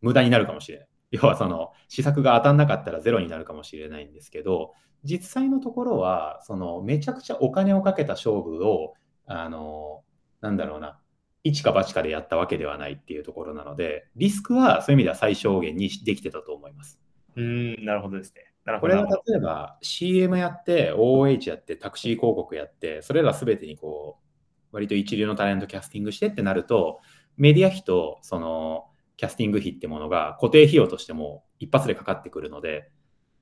[0.01, 0.87] 無駄になるかもしれない。
[1.11, 8.93] 要は、その、施策が当たんなかったらゼロになるかもしれないんですけど、実際のところは、その、めちゃくちゃお金をかけた勝負を、
[9.25, 10.03] あの、
[10.41, 10.99] なんだろうな、
[11.43, 16.99] 一か八かでやったわけではないっていうところなので、リスクはそういう意味では最小限にできてたと思います。
[17.35, 18.51] うん、なるほどですね。
[18.79, 26.99] これが例えば CM やって、OH やって、タクシー広告やって、それらすべてにこう、割と一流のタレントキャスティングしてってなると、
[27.37, 32.89] メディア費とそのキャスティング費ってものが固定費用としても一発でかかってくるので、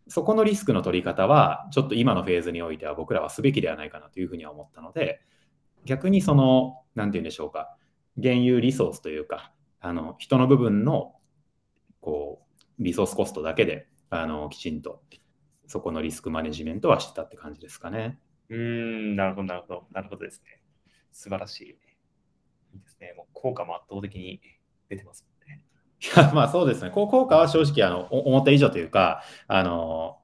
[0.08, 5.21] そこのリスクの取り方は、ちょっと今のフェーズにおいては僕らはすべきではないかなというふうには思ったので、
[5.86, 7.75] 逆にその、なんて言うんでしょうか、
[8.21, 11.15] 原油リソースというか、あの人の部分の
[11.99, 12.41] こ
[12.79, 15.01] うリソースコストだけであのきちんと
[15.67, 18.19] そこのリスクマネジメントはしてたって感じですかね。
[18.49, 20.62] うん、なるほど、なるほど、なるほどですね。
[21.12, 21.77] 素晴らしい。
[22.73, 23.13] いいですね。
[23.15, 24.41] もう効果も圧倒的に
[24.89, 25.63] 出てますもんね。
[26.01, 26.91] いや、まあそうですね。
[26.91, 30.17] 効果は正直あの思った以上というか、あの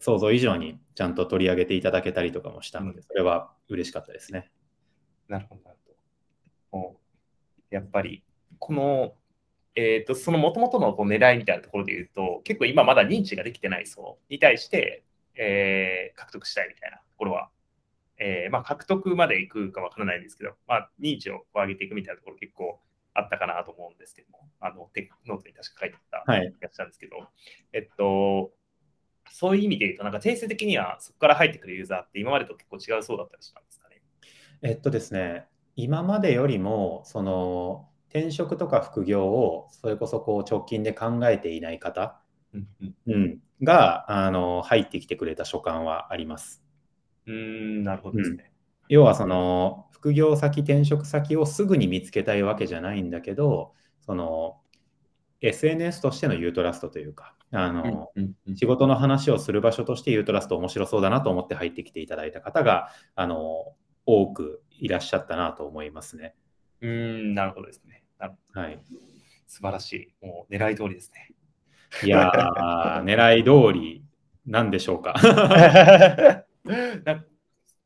[0.00, 4.50] 想像以上にちゃんと取り上げていただけたりとかもしたので、それは嬉しかったですね。
[5.28, 5.76] なるほど、なる
[6.70, 6.78] ほど。
[6.78, 6.96] も
[7.70, 8.22] うやっぱり、
[8.58, 9.14] この
[9.74, 17.48] えっ、ー、と、その元々のこう狙いみたいなところで言うと、結構今まだ認知ができてない層に対して、えー、獲得したいみたいなところは、
[18.24, 22.78] えー、まあ、獲得までいくかわからないんですけど、まあ、認知を上げていくみたいなところ結構
[23.14, 24.88] あったかなと思うんですけども、あの、
[25.26, 27.26] ノートに確か書いてあった気がしたんですけど、はい、
[27.72, 28.52] えっと、
[29.30, 34.02] そういう意味で言うと、なんか定性的にはそこから入ってくるユーザーって今までと結構違うそうだったりしたんですかね？
[34.62, 42.20] えっとですね、今までよりも、その、転職とか副業をそれこそこう直近で考えていない方、
[42.52, 42.58] う
[43.10, 46.61] ん、があの入ってきてくれた所感はあります。
[47.26, 48.50] うんなるほどですね、うん、
[48.88, 54.58] 要はその副業先転職先をすぐに見つけたいわけじゃないんだけどその
[55.40, 58.10] SNS としてのユートラストというかあの、
[58.54, 63.74] 仕事の話をする場所としてユートラスト面白そうだなと思って入ってきていただいた方があの
[64.06, 66.34] 多くいらっしゃったなと思いますね。
[66.80, 68.04] うんなるほどですね。
[68.52, 68.80] はい。
[69.46, 70.26] 素晴らしい。
[70.26, 71.34] もう狙い通りですね。
[72.04, 74.04] いやー、狙い通り
[74.46, 75.14] なんでしょうか。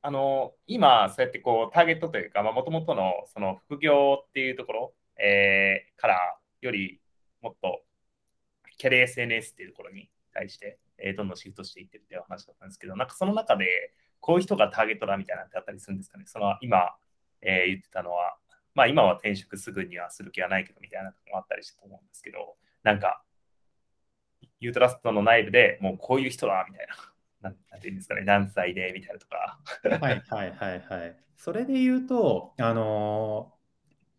[0.03, 7.01] あの今、そうやってこうターゲットというか、もともとのその副業っていうところ、えー、からより
[7.41, 7.83] もっと
[8.79, 13.67] キャリア SNS っていうところに対して、えー、どんどんシフトしていってるっていう話だったんですけど、なんかその中で
[14.21, 16.25] こういう人がターゲットだみたいなのってあったりするんですかね？
[16.27, 16.95] その今、
[17.41, 18.37] えー、言ってたのは、
[18.75, 23.23] まあ今は転職すぐにはする気はないけどみたいなのもあったりしたと思うんですけど、なんか、
[24.61, 26.95] ユートラストの内部でもうこういう人だみたいな、
[27.71, 29.59] なんていうんですかね、何歳でみたいなとか。
[30.07, 31.17] はいはいはいはい。
[31.37, 33.53] それで言うと、あの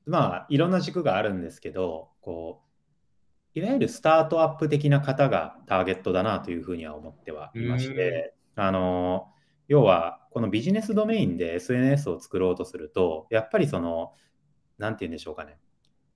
[0.07, 2.63] ー、まあいろんな軸があるんですけど、こ
[3.55, 9.37] う、いわゆるスタートアップ的な方がターゲットだなというふうには思ってはいまして、あのー、
[9.67, 14.13] 要はこのビジネスドメインで SNS を作ろうとすると、やっぱりその
[14.77, 15.57] なんて言うんでしょうかね、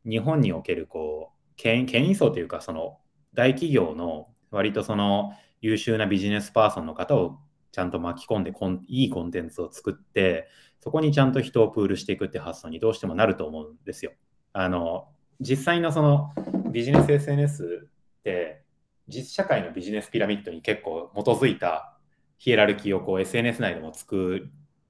[0.06, 3.00] 日本におけるこう権権威層というか、その
[3.34, 7.40] 大企業の割とその優秀なビジネスパーソンの方を
[7.72, 8.52] ちゃんと巻き込んで
[8.88, 14.12] いいコンテンツを作って、そこにちゃんと人をプールしていくって発想にどうしてもなると思うんですよ。
[14.54, 15.08] あの
[15.40, 16.34] 実際のその
[16.72, 17.88] ビジネス SNS
[18.20, 18.62] って
[19.08, 21.98] 実社会のビジネスピラミッドに結構基づいた
[22.38, 24.50] ヒエラルキーをこう SNS 内でも作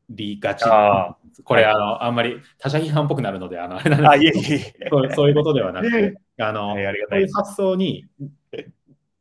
[0.10, 0.64] りがち。
[1.44, 8.06] これ、あの、あんまり他者批判っぽくなるので、あの、あれなんですけど、そういうことではなくて、あの、そういう発想に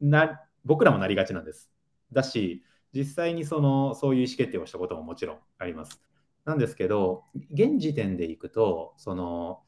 [0.00, 1.68] な、僕らもなりがちなんです。
[2.12, 2.62] だし、
[2.94, 6.00] 実際にその、そういう意思決定をしたことももちろんあります。
[6.44, 9.62] なんですけど、現時点でいくと、その、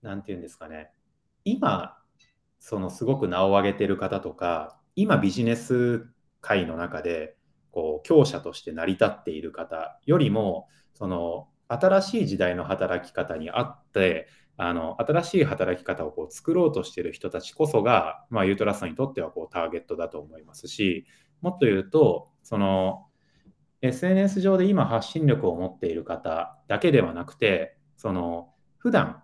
[0.00, 0.92] なんていうんですかね、
[1.44, 1.98] 今、
[2.60, 6.06] そのすごく名を上げてる方とか、今ビジネス
[6.40, 7.36] 界の中で、
[7.72, 21.06] こう強者として成り立っている方よりもその新しい時代の働き方にあってあの新しい働き方をこう作ろうとしている人たちこそが、まあ、ユートラストにとってはこうターゲットだと思いますし
[21.40, 23.06] もっと言うとその
[23.80, 29.22] SNS 上で今発信力を持っている方だけではなくてその普段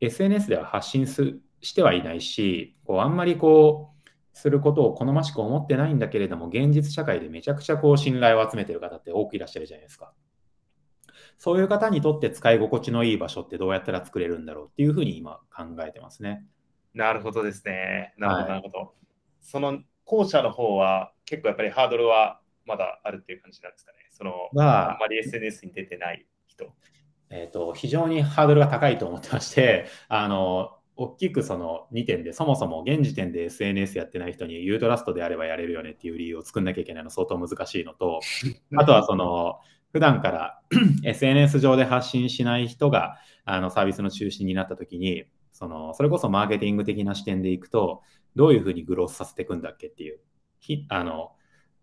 [0.00, 3.92] SNS では発信すしてはいないしこうあんまりこう
[4.34, 10.12] することを好ましく思ってないんだけれども、現実社会でめちゃくちゃこう信頼を集めてる方って多くいらっしゃるじゃないですか。
[11.42, 16.44] そういう方にとって使い心地のいい場所ってどうやったら作れるんだろうっていうふうに今考えてますね。
[16.94, 18.14] なるほどですね。
[18.16, 18.94] なるほど、なるほど。
[19.40, 23.98] その後者の方は、結構やっぱりハードルはまだあるっていう感じなんですかね。
[24.12, 26.72] そのあんまり SNS に出てない人。
[27.28, 38.20] えーと、非常にハードルが高いと思ってまして、 あの大きくその2点で、そもそも現時点で SNS やってない人にユートラストであればやれるよねっていう理由を作んなきゃいけないの相当難しいのと、
[38.78, 39.58] あとはその
[39.92, 40.60] 普段から
[41.04, 48.02] SNS 上で発信しない人があのサービスの中心になった時に、そのそれこそマーケティング的な視点でいくと、
[48.34, 50.20] どういうふうにグロースさせていくんだっけっていう、
[50.88, 51.32] あの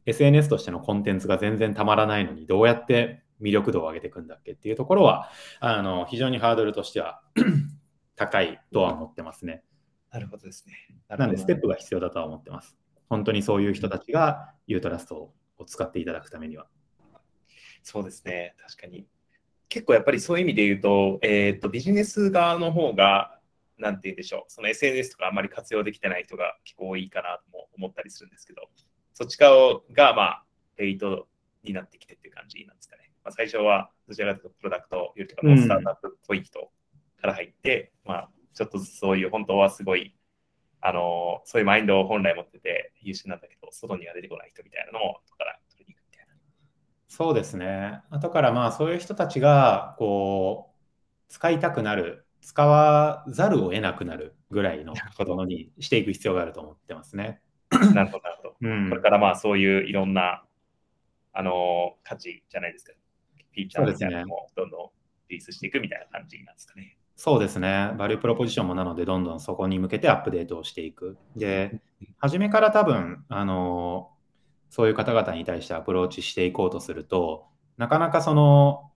[0.06, 5.30] SNS としてのコンテンツが全然たまらないのに、どうやって魅力度を上げていくんだっけっていうところは、
[5.60, 7.22] あの非常にハードルとしては
[8.16, 9.64] 高いとは思ってますね。
[10.12, 10.74] なるほどですね。
[11.08, 12.76] なので、ステップが必要だとは思ってます。
[13.08, 15.16] 本当にそういう人たちがユートラスト
[15.58, 16.68] を使っていただくためには。
[17.84, 19.08] そうですね、確かに。
[19.70, 23.40] 結構やっぱりそういう意味で言うと、えっ、ー、と、ビジネス側の方が、
[23.78, 28.64] なんて言うんでしょう、その SNS とかあんまり活用できてない人が結構多いかなとも思ったりするんですけど、
[29.14, 30.44] そっち側が、まあ、
[30.76, 31.28] ペイト
[31.64, 33.12] になってきてっていう感じなんですかね。
[33.24, 36.72] まあ、最初は、どちらかというと、プロダクトよりとか、スタートアップっぽい人
[37.22, 40.16] から入って、うん、まあ、ちょっとそういう、本当はすごい、
[40.82, 46.34] あの、そういうマインドを本来持ってて優秀なんだけど、外には出てこない人みたいなのを後から取りに行くみたいな。
[47.10, 48.02] そうですね。
[48.12, 57.42] 後からまあ、そういう人たちが、こう、使いたくなる、使わざるを得なくなるぐらいのものにしていく必要があると思ってますね。
[57.72, 58.56] なるほど、なるほど。
[58.62, 60.44] うん、これからまあそういういろんな、
[61.34, 62.94] あの価値じゃないですか、
[63.36, 64.90] フィーチャーみたいなのもどんどん
[65.30, 66.98] リリースしていくみたいな感じなんですかね。
[67.16, 67.92] そうですね。
[67.98, 71.18] バリュープロポジションもなので、どんどんそこに向けてアップデートをしていく。
[71.36, 71.82] で、
[72.18, 74.12] 初めから多分、あの
[74.70, 77.48] そういう方々に対してアプローチしていこうとすると、
[77.78, 78.92] なかなかその、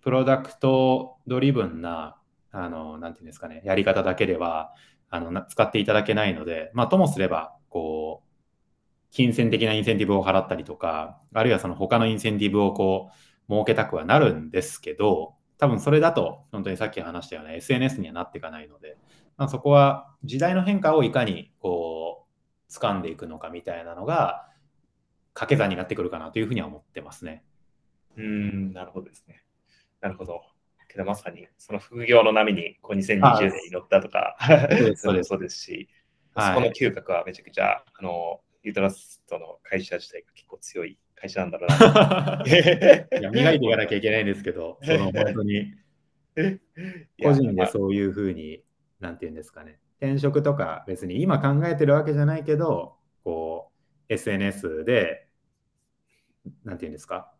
[0.00, 2.16] product driven な、
[2.50, 4.72] あの、なんていうんですかね、やり方だけでは、
[5.10, 8.34] あの使っていただけないので、まあ、ともすれば、こう、
[9.10, 13.10] 金銭的なインセンティブを払ったりとか、あるいはその他のインセンティブをこ
[13.48, 18.96] う、設けたくはなるんですけど、多分それだと、本当にさっき話したような SNS にはなっていかないので、
[19.36, 22.26] まあ、そこは時代の変化をいかにこ
[22.68, 24.48] う、掴んでいくのかみたいなのが、
[25.34, 27.44] 掛け算になってくるかなというふうには思ってますね。
[28.16, 29.44] うん、なるほどですね。
[30.00, 30.42] なるほど。
[30.94, 34.36] けどまさにその副業の波にこう2020年に乗ったとか、
[34.96, 35.88] そうです そうですし、
[36.34, 42.42] はい、そこの嗅覚はめちゃくちゃ、あの、ユートラストの会社自体が結構強い会社なんだろうな。
[43.18, 45.74] いや磨いていかなきゃいけないんですけど、その本当に、
[47.22, 48.62] 個人でそういうふうに、
[49.00, 53.72] なんていうんですかね、転職とか別に今考えてるわけじゃないけど、こ
[54.08, 55.23] う、SNS で、
[56.64, 57.32] なんていうんですか、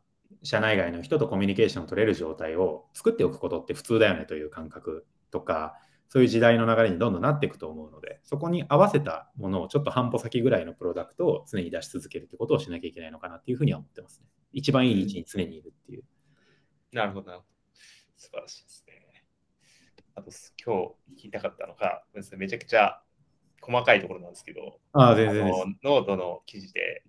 [0.43, 5.75] 社内外の人とコミュニケーションを取れる状態を作っておくことって普通だよねという感覚とか、
[6.09, 14.27] そういう時代の流れにどんどんなっていくと思うので、そこに合わせたものをちょっと半歩先ぐらいのプロダクトを常に出し続けるってことをしなきゃいけないのかなっていうふうには思ってますね。
[14.53, 16.05] 一番いい位置に常にいるっていう。
[16.93, 17.51] なるほど、なるほど。
[18.17, 19.25] 素晴らしいですね。
[20.15, 20.31] あと、
[20.65, 22.05] 今日聞きたかったのが、
[22.37, 23.03] めちゃくちゃ
[23.61, 25.51] 細かいところなんですけど、あ全然
[25.83, 27.03] ノートの記事で、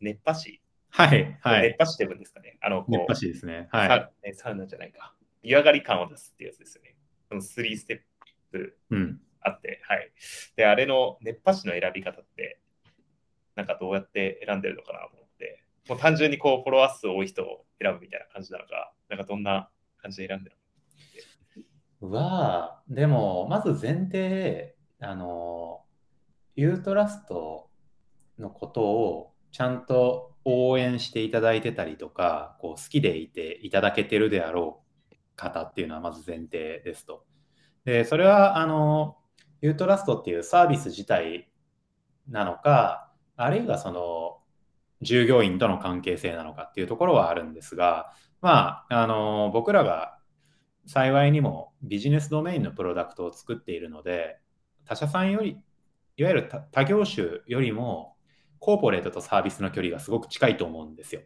[0.00, 0.60] 熱波師。
[0.90, 1.68] はい、はい。
[1.68, 2.58] 熱波師って言うんですかね。
[2.60, 3.68] あの熱波師ですね。
[3.70, 4.34] はい。
[4.34, 5.14] サウナじゃないか。
[5.42, 6.96] 湯上がり感を出すっていうやつですよね。
[7.28, 8.00] その3ステッ
[8.52, 8.76] プ
[9.40, 10.12] あって、うん、はい。
[10.56, 12.60] で、あれの熱波師の選び方って、
[13.54, 19.70] なんかどうやって選んでるのかなと思って、もう単純にこうフォロワー数多い人を選ぶみたいな感じなのか、なんかどんな
[20.02, 20.56] 感じで選んでる
[22.02, 25.82] のは、でも、まず前提、あの、
[26.56, 27.70] ユートラスト
[28.38, 34.82] のことをちゃんと応援していただいてたりとか、こう好きでいていただけてるであろ
[35.12, 37.24] う方っていうのはまず前提ですと。
[37.84, 39.16] で、それは、あの、
[39.60, 41.50] ユートラストっていうサービス自体
[42.28, 44.38] なのか、あるいはその、
[45.02, 50.18] 従業員との関係性なのかっていうところはあるんですが、まあ、あの、僕らが
[50.86, 54.38] 幸いにもビジネスドメインのプロダクトを作っているので、
[54.84, 55.58] 他社さんより、
[56.16, 58.16] いわゆる他業種よりも、
[58.60, 61.22] コーポレートとサービスの距離がすごく近いと思うんですよ。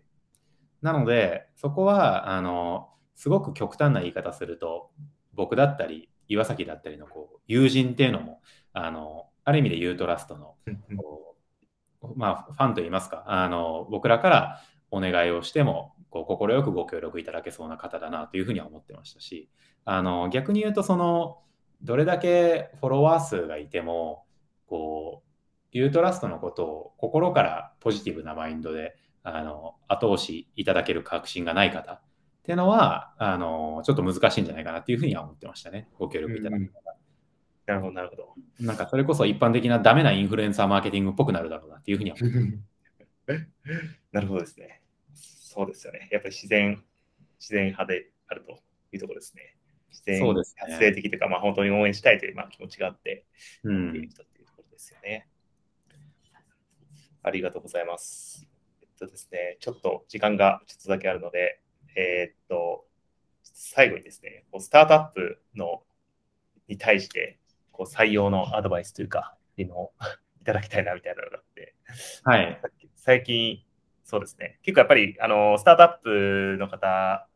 [0.81, 4.91] なので、そこは、あの、すごく極端な言い方すると、
[5.33, 8.41] 僕だったり、岩崎だったりのこう友人っていうのも、
[8.73, 10.55] あの、ある意味でユートラストの、
[12.17, 14.61] まあ、ファンといいますか、あの、僕らから
[14.91, 19.51] お願いをしても、こう、快くご協力いただけそうな方だなというふうには思ってましたし、
[19.85, 21.41] あの、逆に言うと、その、
[21.83, 24.25] どれだけフォロワー数がいても、
[24.67, 25.24] こう、
[25.75, 32.01] ユートラストのことを心からポジティブなマインドで、あの、後押しいただける確信がない方っ
[32.45, 35.89] ていうのは、あの、ちょっと難しいんじゃないかなっていうふうには思ってましたね。
[35.99, 36.95] ご協力いただくのが。
[37.67, 38.35] なるほど、なるほど。
[38.61, 42.33] なんかそれこそ一般的なダメなインフルエンサーマーケティングっぽくなるだろうなっていうふうには思っ
[43.27, 43.49] て
[44.13, 44.83] なるほどですね。
[45.15, 46.09] そうですよね。
[46.13, 46.85] やっぱり自然、
[47.41, 48.61] 自然派であると
[48.93, 49.57] いうところですね。
[49.91, 53.25] 自然発生的というか、まあ本当に応援したいという、まあ、気持ちがあって、
[53.63, 55.29] うん、っていうところですよね。
[57.25, 58.47] ありがとうございます。
[58.83, 61.59] えっとですね、ちょっと時間がちょっとだけあるので、
[61.97, 62.85] えー、っと、
[63.43, 65.83] 最後にですね、こうスタートアップの
[66.69, 67.39] に対して
[67.73, 69.93] こう採用のアドバイスというか、っていうのを
[70.43, 71.75] いただきたいなみたいなのがあって、
[72.25, 72.61] はい、
[72.95, 73.63] 最近、
[74.05, 77.27] そうですね、結構やっぱりあのスタートアップの方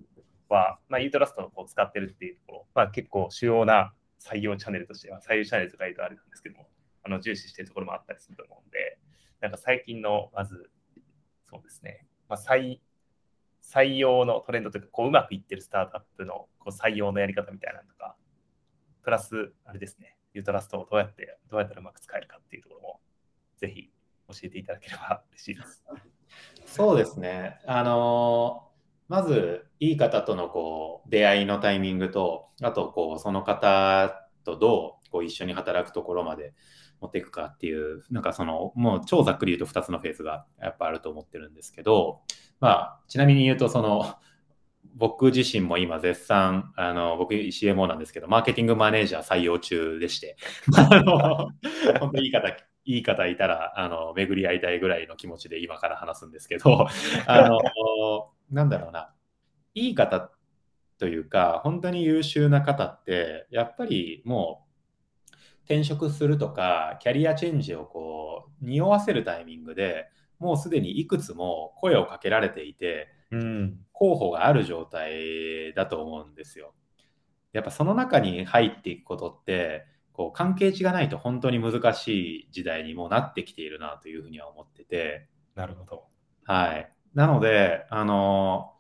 [0.50, 6.68] は、まあ、ユートラストをこう使ってるっていうところ、まあ、結構主要な採用チャンネルとしては、採用チャンネルとかいうとあれなんですけども、
[7.04, 8.98] あの重視しているところもあったりすると思うんで、
[9.40, 10.70] なんか最近の、まず、
[11.44, 12.80] そうですね、まあ、採
[13.68, 18.16] 採用のトレンドというか、こううまくいってるスタートアップのこう採用のやり方みたいなのとか、
[19.02, 23.00] プラス、あれですね、ユートラストをどうやって、どうやったらうまく使えるかっていうところも、
[23.58, 23.90] ぜひ
[24.28, 25.84] 教えていただければ 嬉しいです。
[26.64, 27.60] そうですね。
[27.66, 28.70] あの
[29.08, 36.54] まず、いい方とのこう出会いのタイミングと、あとこうその方とどうこう一緒に働くところまで
[37.00, 42.20] 持っていくかっていう、なんかその、もう超ざっくり言うと2つのフェーズがやっぱあると思ってるんですけど、
[42.60, 44.16] まあ、ちなみに言うと、その、
[44.94, 50.36] 僕自身も今絶賛、あの、僕 CMO なんですけど、マーケティングマネージャー採用中でして、
[50.76, 51.50] あの、
[52.00, 56.88] 本当にいい方、いい方いたら、あの、巡り合いたいぐらいの気持ちで今から話すんですけど、
[57.26, 59.12] あの、なんだろうな、
[59.74, 60.32] いい方
[60.98, 64.67] というか、本当に優秀な方って、やっぱりもう、
[65.68, 70.08] 転職するとか、キャリアチェンジをこう、匂わせるタイミングで、
[70.38, 76.72] もうすでにいくつも声をかけられていて、うん、候補がある状態だと思うんですよ。
[77.52, 85.28] やっぱその中に入っていくことってこう関係値がないと本当に難しい時代にもなってきているなというふうには思ってて。
[85.54, 86.04] なるほど。
[86.44, 86.92] はい。
[87.14, 88.72] なので、あの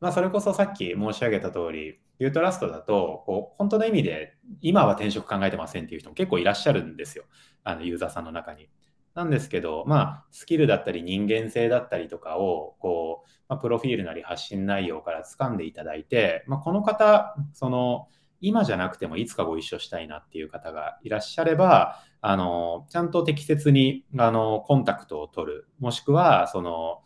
[0.00, 7.24] まあ、それこそさっき申し上げた通り、ユートラストだとこう本当の意味で今は転職考えてませんっていう人も結構いらっしゃるんですよ。
[7.64, 8.68] あのユーザーさんの中に。
[9.16, 18.08] なんですけど、まあ、スキルだったり人間性だったりとかを、こう、まあ、プロフィールなり発信内容から掴んでいただいて、まあ、この方、その、
[18.42, 27.00] 今じゃなくてもいつかご一緒したいなっていう方がいらっしゃれば、あの、ちゃんと適切に、あの、コンタクトを取る、もしくは、その、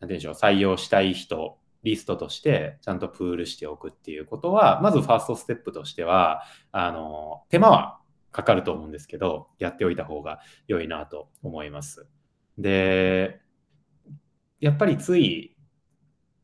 [0.00, 8.00] なんていうんでしょう、採用したい人、リストとしてちゃんとプールしておくっていうことは、まずファーストステップとしては、あの、手間は
[8.32, 12.08] かかると思うんですけど、やっておいた方が良いなと思います。
[12.58, 13.40] で、
[14.60, 15.56] やっぱりつい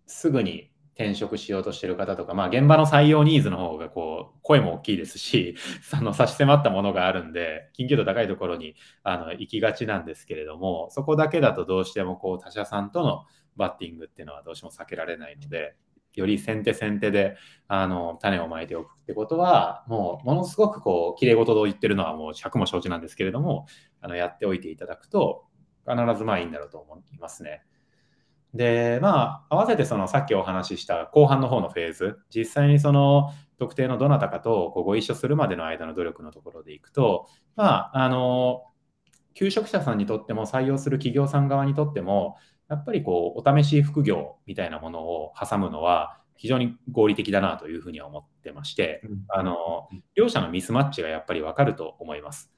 [0.06, 0.70] すぐに
[1.00, 5.56] 転職しようとしてる方とか、まあ、現場の採用ニーズの方がこう声も大きいですし、
[5.92, 13.24] あの差し迫ったものがあるんで、緊急度高いところにあの行きがちなんですけれども、そこだけだとどうしてもこう他社さんとの
[13.56, 15.74] バッティングっていうのはどうしても避けられないので、
[16.14, 17.36] より先手先手で
[17.68, 23.66] あの種をまいておくってことは、もうものすごくこう、きれい事と言ってるのはもう尺も承知なんですけれども、
[24.00, 25.44] あのやっておいていただくと、
[25.86, 27.62] 必ずまあいいんだろうと思いますね。
[28.54, 38.64] で、まあ、合わせてそのさっきお話しした後半の方のフェーズ、実際にその特定のどなたかとこうご一緒するまでの間の努力のところでいくと、まあ、あの、
[39.34, 42.36] 求職者さんにとっても採用する企業さん側にとっても、
[42.70, 52.50] やっぱりこう、お試し副業みたいなものを挟むのは、非常に合理的だなというふうには思ってまして、あの、両者のミスマッチがやっぱりわかると思います。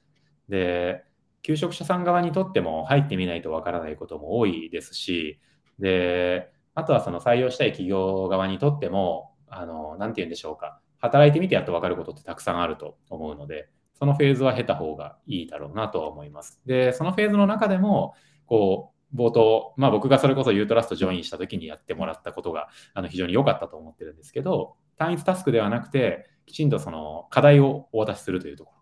[0.47, 1.03] で、
[1.41, 5.41] 求職者さん側にとっても入ってみないとわからないことも多いですし、
[5.79, 16.61] で、あとはその採用したい企業側にとっても、あの、なんて言うんでしょうか、働いてみてやっとわかることってたくさんあると思うので、そのフェーズは経た方がいいだろうなとは思います。
[16.65, 18.13] で、そのフェーズの中でも、
[18.45, 28.73] こう、冒頭、まあ、僕がそれこそユートラストジョインした時にやってもらったことがあの非常に良かったと思ってるんですけど、単一タスクではなくて、きちんとその課題をお渡しするというところ。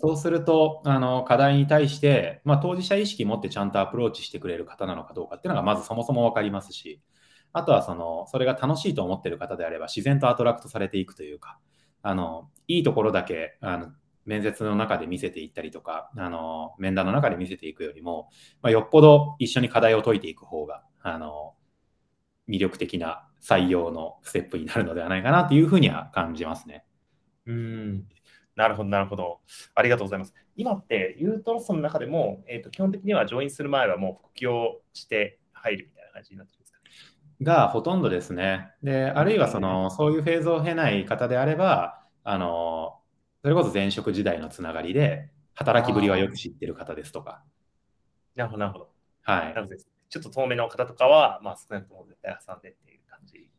[0.00, 7.02] そうすると、あの課題に対して、まあ、当事者意識持ってちゃんとアプローチしてくれる方なのかどうかっていうのがまずそもそも分かりますし、
[7.52, 11.58] あとはそのそれが楽しいと思ってる方であれば自然と attract されていくというか、
[12.02, 13.88] あのいいところだけあの
[14.28, 18.28] 面接の中で見せていったりとか、あの、面談の中で見せていくよりも、
[18.60, 21.54] まあ、よっぽど一緒に課題を解いていく方が、あの、
[22.46, 26.84] 魅力的な採用のステップになるのではないかなというふうには感じますね。
[27.46, 28.04] うん。
[28.54, 29.40] なるほど、なるほど。
[29.74, 30.34] ありがとうございます。
[30.56, 36.78] 今って、ユートロストの中でも、えーと、基本的にはジョインする前はもう副業して入るみたいな感じになってるんですか、
[37.40, 38.72] がほとんどですね。
[38.82, 42.98] で、あるいはその、そういうフェーズを経ない方であれば、あの、
[43.42, 47.44] それこそ前職時代のつながりで、働きぶりはよく知ってる方ですとか。
[48.34, 48.90] なるほど、なるほど。
[49.22, 49.54] はい。
[49.54, 53.50] なので、ちょっと遠目の方とかは、まあ、少なくとも絶対挟んでっていう感じ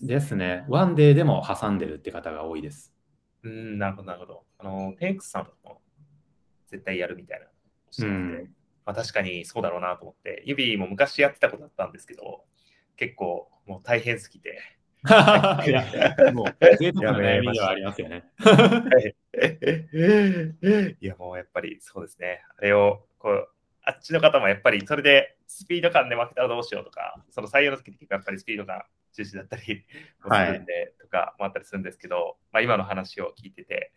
[0.00, 0.64] ですね。
[0.68, 2.92] ワンデーでも挟んでるって方が多いです。
[3.42, 4.44] うん、なるほど、なるほど。
[4.58, 5.82] あの、テンクスさんとかも
[6.68, 7.46] 絶対やるみたいな。
[8.06, 8.50] うん
[8.84, 12.44] まあ、確かにそうだろうなと思って、指も昔やってたことあったんですけど、
[12.96, 14.60] 結構もう大変すぎて、
[15.66, 15.84] いや、
[16.32, 16.46] もう、
[16.78, 18.24] 贅沢な悩みではありますよね。
[21.00, 22.42] いや、もうやっぱりそうですね。
[22.56, 23.48] あれを、こう、
[23.82, 28.82] あっちの方もやっぱりそれでスピード感で負けたらどうしようとか、その採用の時って結構やっぱりスピード感
[29.12, 29.84] 重視だったり
[30.24, 33.92] もするんで、とかもあったりするんですけど、まあ今の話を聞いてて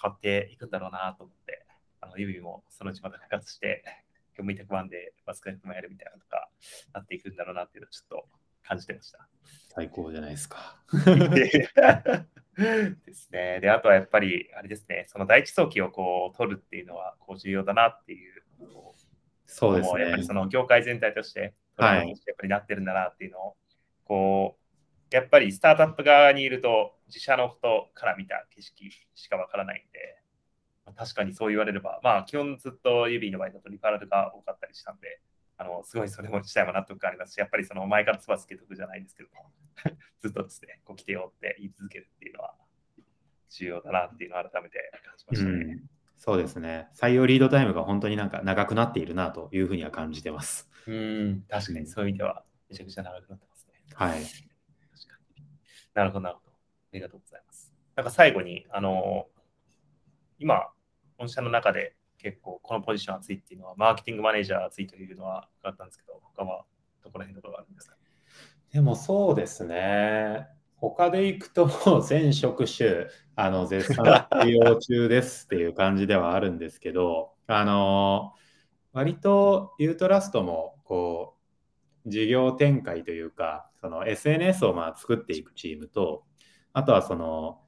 [0.00, 1.66] 変わっていくんだろうなと思って、
[2.00, 3.82] あの、指もそのうちまた復活して、
[4.36, 6.48] 今日見たくワンでバスケットもやるみたいなのとか
[6.94, 8.28] なっていくんだろうなっていうのをちょっと
[8.62, 9.28] 感じてました。
[9.74, 10.76] 最高じゃないですか。
[12.56, 13.60] ですね。
[13.60, 18.42] で、あとはやっぱり、あれですね、その第一早期をこう取るっていうのはこう重要だなっていう、
[18.72, 18.94] こ
[19.46, 20.34] そうですもやっぱりねそ。
[20.34, 21.52] の業界全体として、やっ
[22.36, 23.56] ぱりなってるんだなっていうのを、
[24.04, 24.58] こ
[25.10, 30.22] う、やっぱりスタートアップ側にいると、自社のことから見た景色しかわからないんで、
[30.86, 35.20] まあ確かにそう言われれば、まあ、基本ずっと指の場合だとリファラルが多かったりしたんで、
[35.58, 39.50] あのすごいそれも自体も納得感ありますし、やっぱりその前からつばつけとくじゃないんですけども、
[40.20, 42.54] ずっとですね、こう来てよって言い続けるっていうのは
[43.50, 45.52] 重要だなっていうのを改めて感じましたね。
[45.52, 46.88] うん、そうですね。
[46.94, 50.70] 採用リードタイムが本当になんか長くなっているなというふうには感じてます。
[50.86, 53.74] うん、確かにそういう意味ではめちゃくちゃ長くなってますね。
[53.94, 54.22] はい。
[55.94, 56.52] なるほど、なるほど。
[56.52, 56.54] あ
[56.92, 57.72] りがとうございます。
[57.94, 59.28] なんか最後に、あの
[60.38, 60.70] 今、
[61.18, 66.64] 御社の中で結構このポジション熱いっていうのは、マーケティングマネージャー熱いというのは分かったんですけど、他は
[67.02, 67.96] どこら辺のところがあるんですか？
[68.72, 70.46] でもそうですね。
[70.76, 73.06] 他で行くともう全職種、
[73.36, 78.32] あの、絶賛採用中ですっていう感じではあるんですけど、あの、
[78.92, 81.36] 割とユートラストも、こ
[82.04, 86.24] う、事業展開というか、その SNS をまあ作っていくチームと、
[86.72, 87.60] あとはその、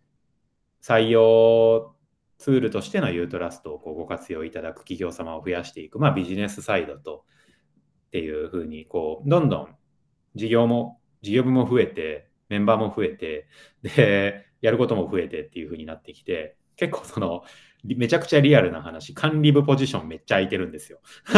[0.82, 1.93] 採用
[2.38, 7.24] ツールとしてのユートラストをこうご活用いただく企業様を増やしていく、まあビジネスサイドと
[8.08, 9.76] っていうふうに、こう、どんどん
[10.34, 13.48] 事業も、事業部も増えて、メンバーも増えて、
[13.82, 17.42] で、やることも増えてっていうふうになってきて、結構その、
[17.84, 21.00] めちゃくちゃリアルな話、管理部ポジションめっちゃ空いてるんですよ。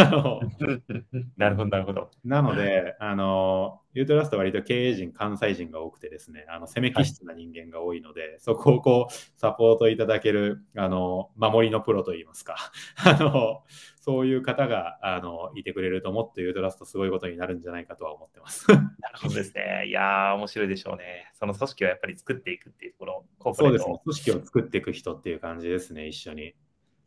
[1.36, 2.10] なるほど、なるほど。
[2.24, 12.56] なので、 あの、ユートラストは割と経営陣、関西人が多くてですね、あの、攻め気質な人間が多いので、そこをこう、サポートいただける、あの、守りのプロといいますか、
[13.04, 13.62] あの、
[14.06, 18.70] そういう方が、あの、いてくれるともっとユートラストすごいことになるんじゃないかとは思ってます。
[18.70, 18.84] なる
[19.20, 19.86] ほどですね。
[19.88, 21.32] いやー、面白いでしょうね。
[21.34, 24.00] その組織をやっぱり作っていくっていうところ、コーポレートそうですね。
[24.04, 26.35] 組織を作っていく人っていう感じですね、一緒に。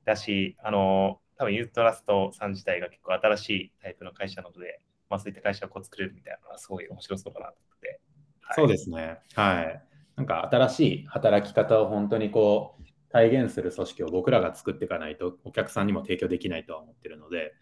[0.06, 8.00] だし、あの、多分ユートラストさん自体が結構新しいタイプの会社なので、まあそういった会社をこう作れるみたいなのはすごい面白そうだなと思って。
[8.42, 9.20] はいそうですね。
[9.36, 9.84] はい。
[10.16, 17.54] なんか新しい働き方を本当にこう体現する組織を僕らが作っていかないとお客さんにも提供できないとは思ってるので、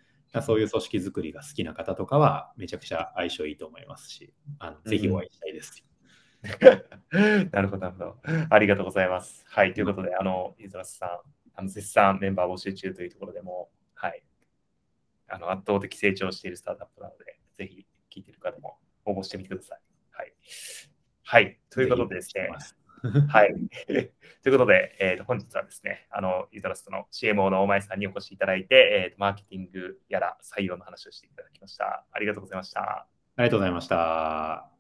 [0.42, 5.84] そういう組織作りが好きな方とかはめちゃくちゃ相性いいと思いますし、あのぜひお会いしたいです。
[7.52, 8.18] なるほど、なるほど。
[8.50, 9.46] ありがとうございます。
[9.48, 11.10] はい、ということで、あの、ユートラスさん、
[11.58, 14.24] あの絶賛メンバー募集中というところでも、はい、
[15.28, 17.86] あの圧倒的成長しているスタートアップなので、ぜひ
[18.16, 19.80] 聞いている方も応募してみてください。
[20.12, 20.34] はい。
[21.24, 22.50] はい、ということでですね、
[23.28, 23.54] はい。
[23.88, 24.06] とい
[24.50, 32.06] うことで、えーと、本日はですね、あの、ユートラストの CMO の大前さんにお越しいただいて、えーと、マーケティングやら採用の話をしていただきました。
[32.12, 32.82] ありがとうございました。
[32.82, 34.77] ありがとうございました。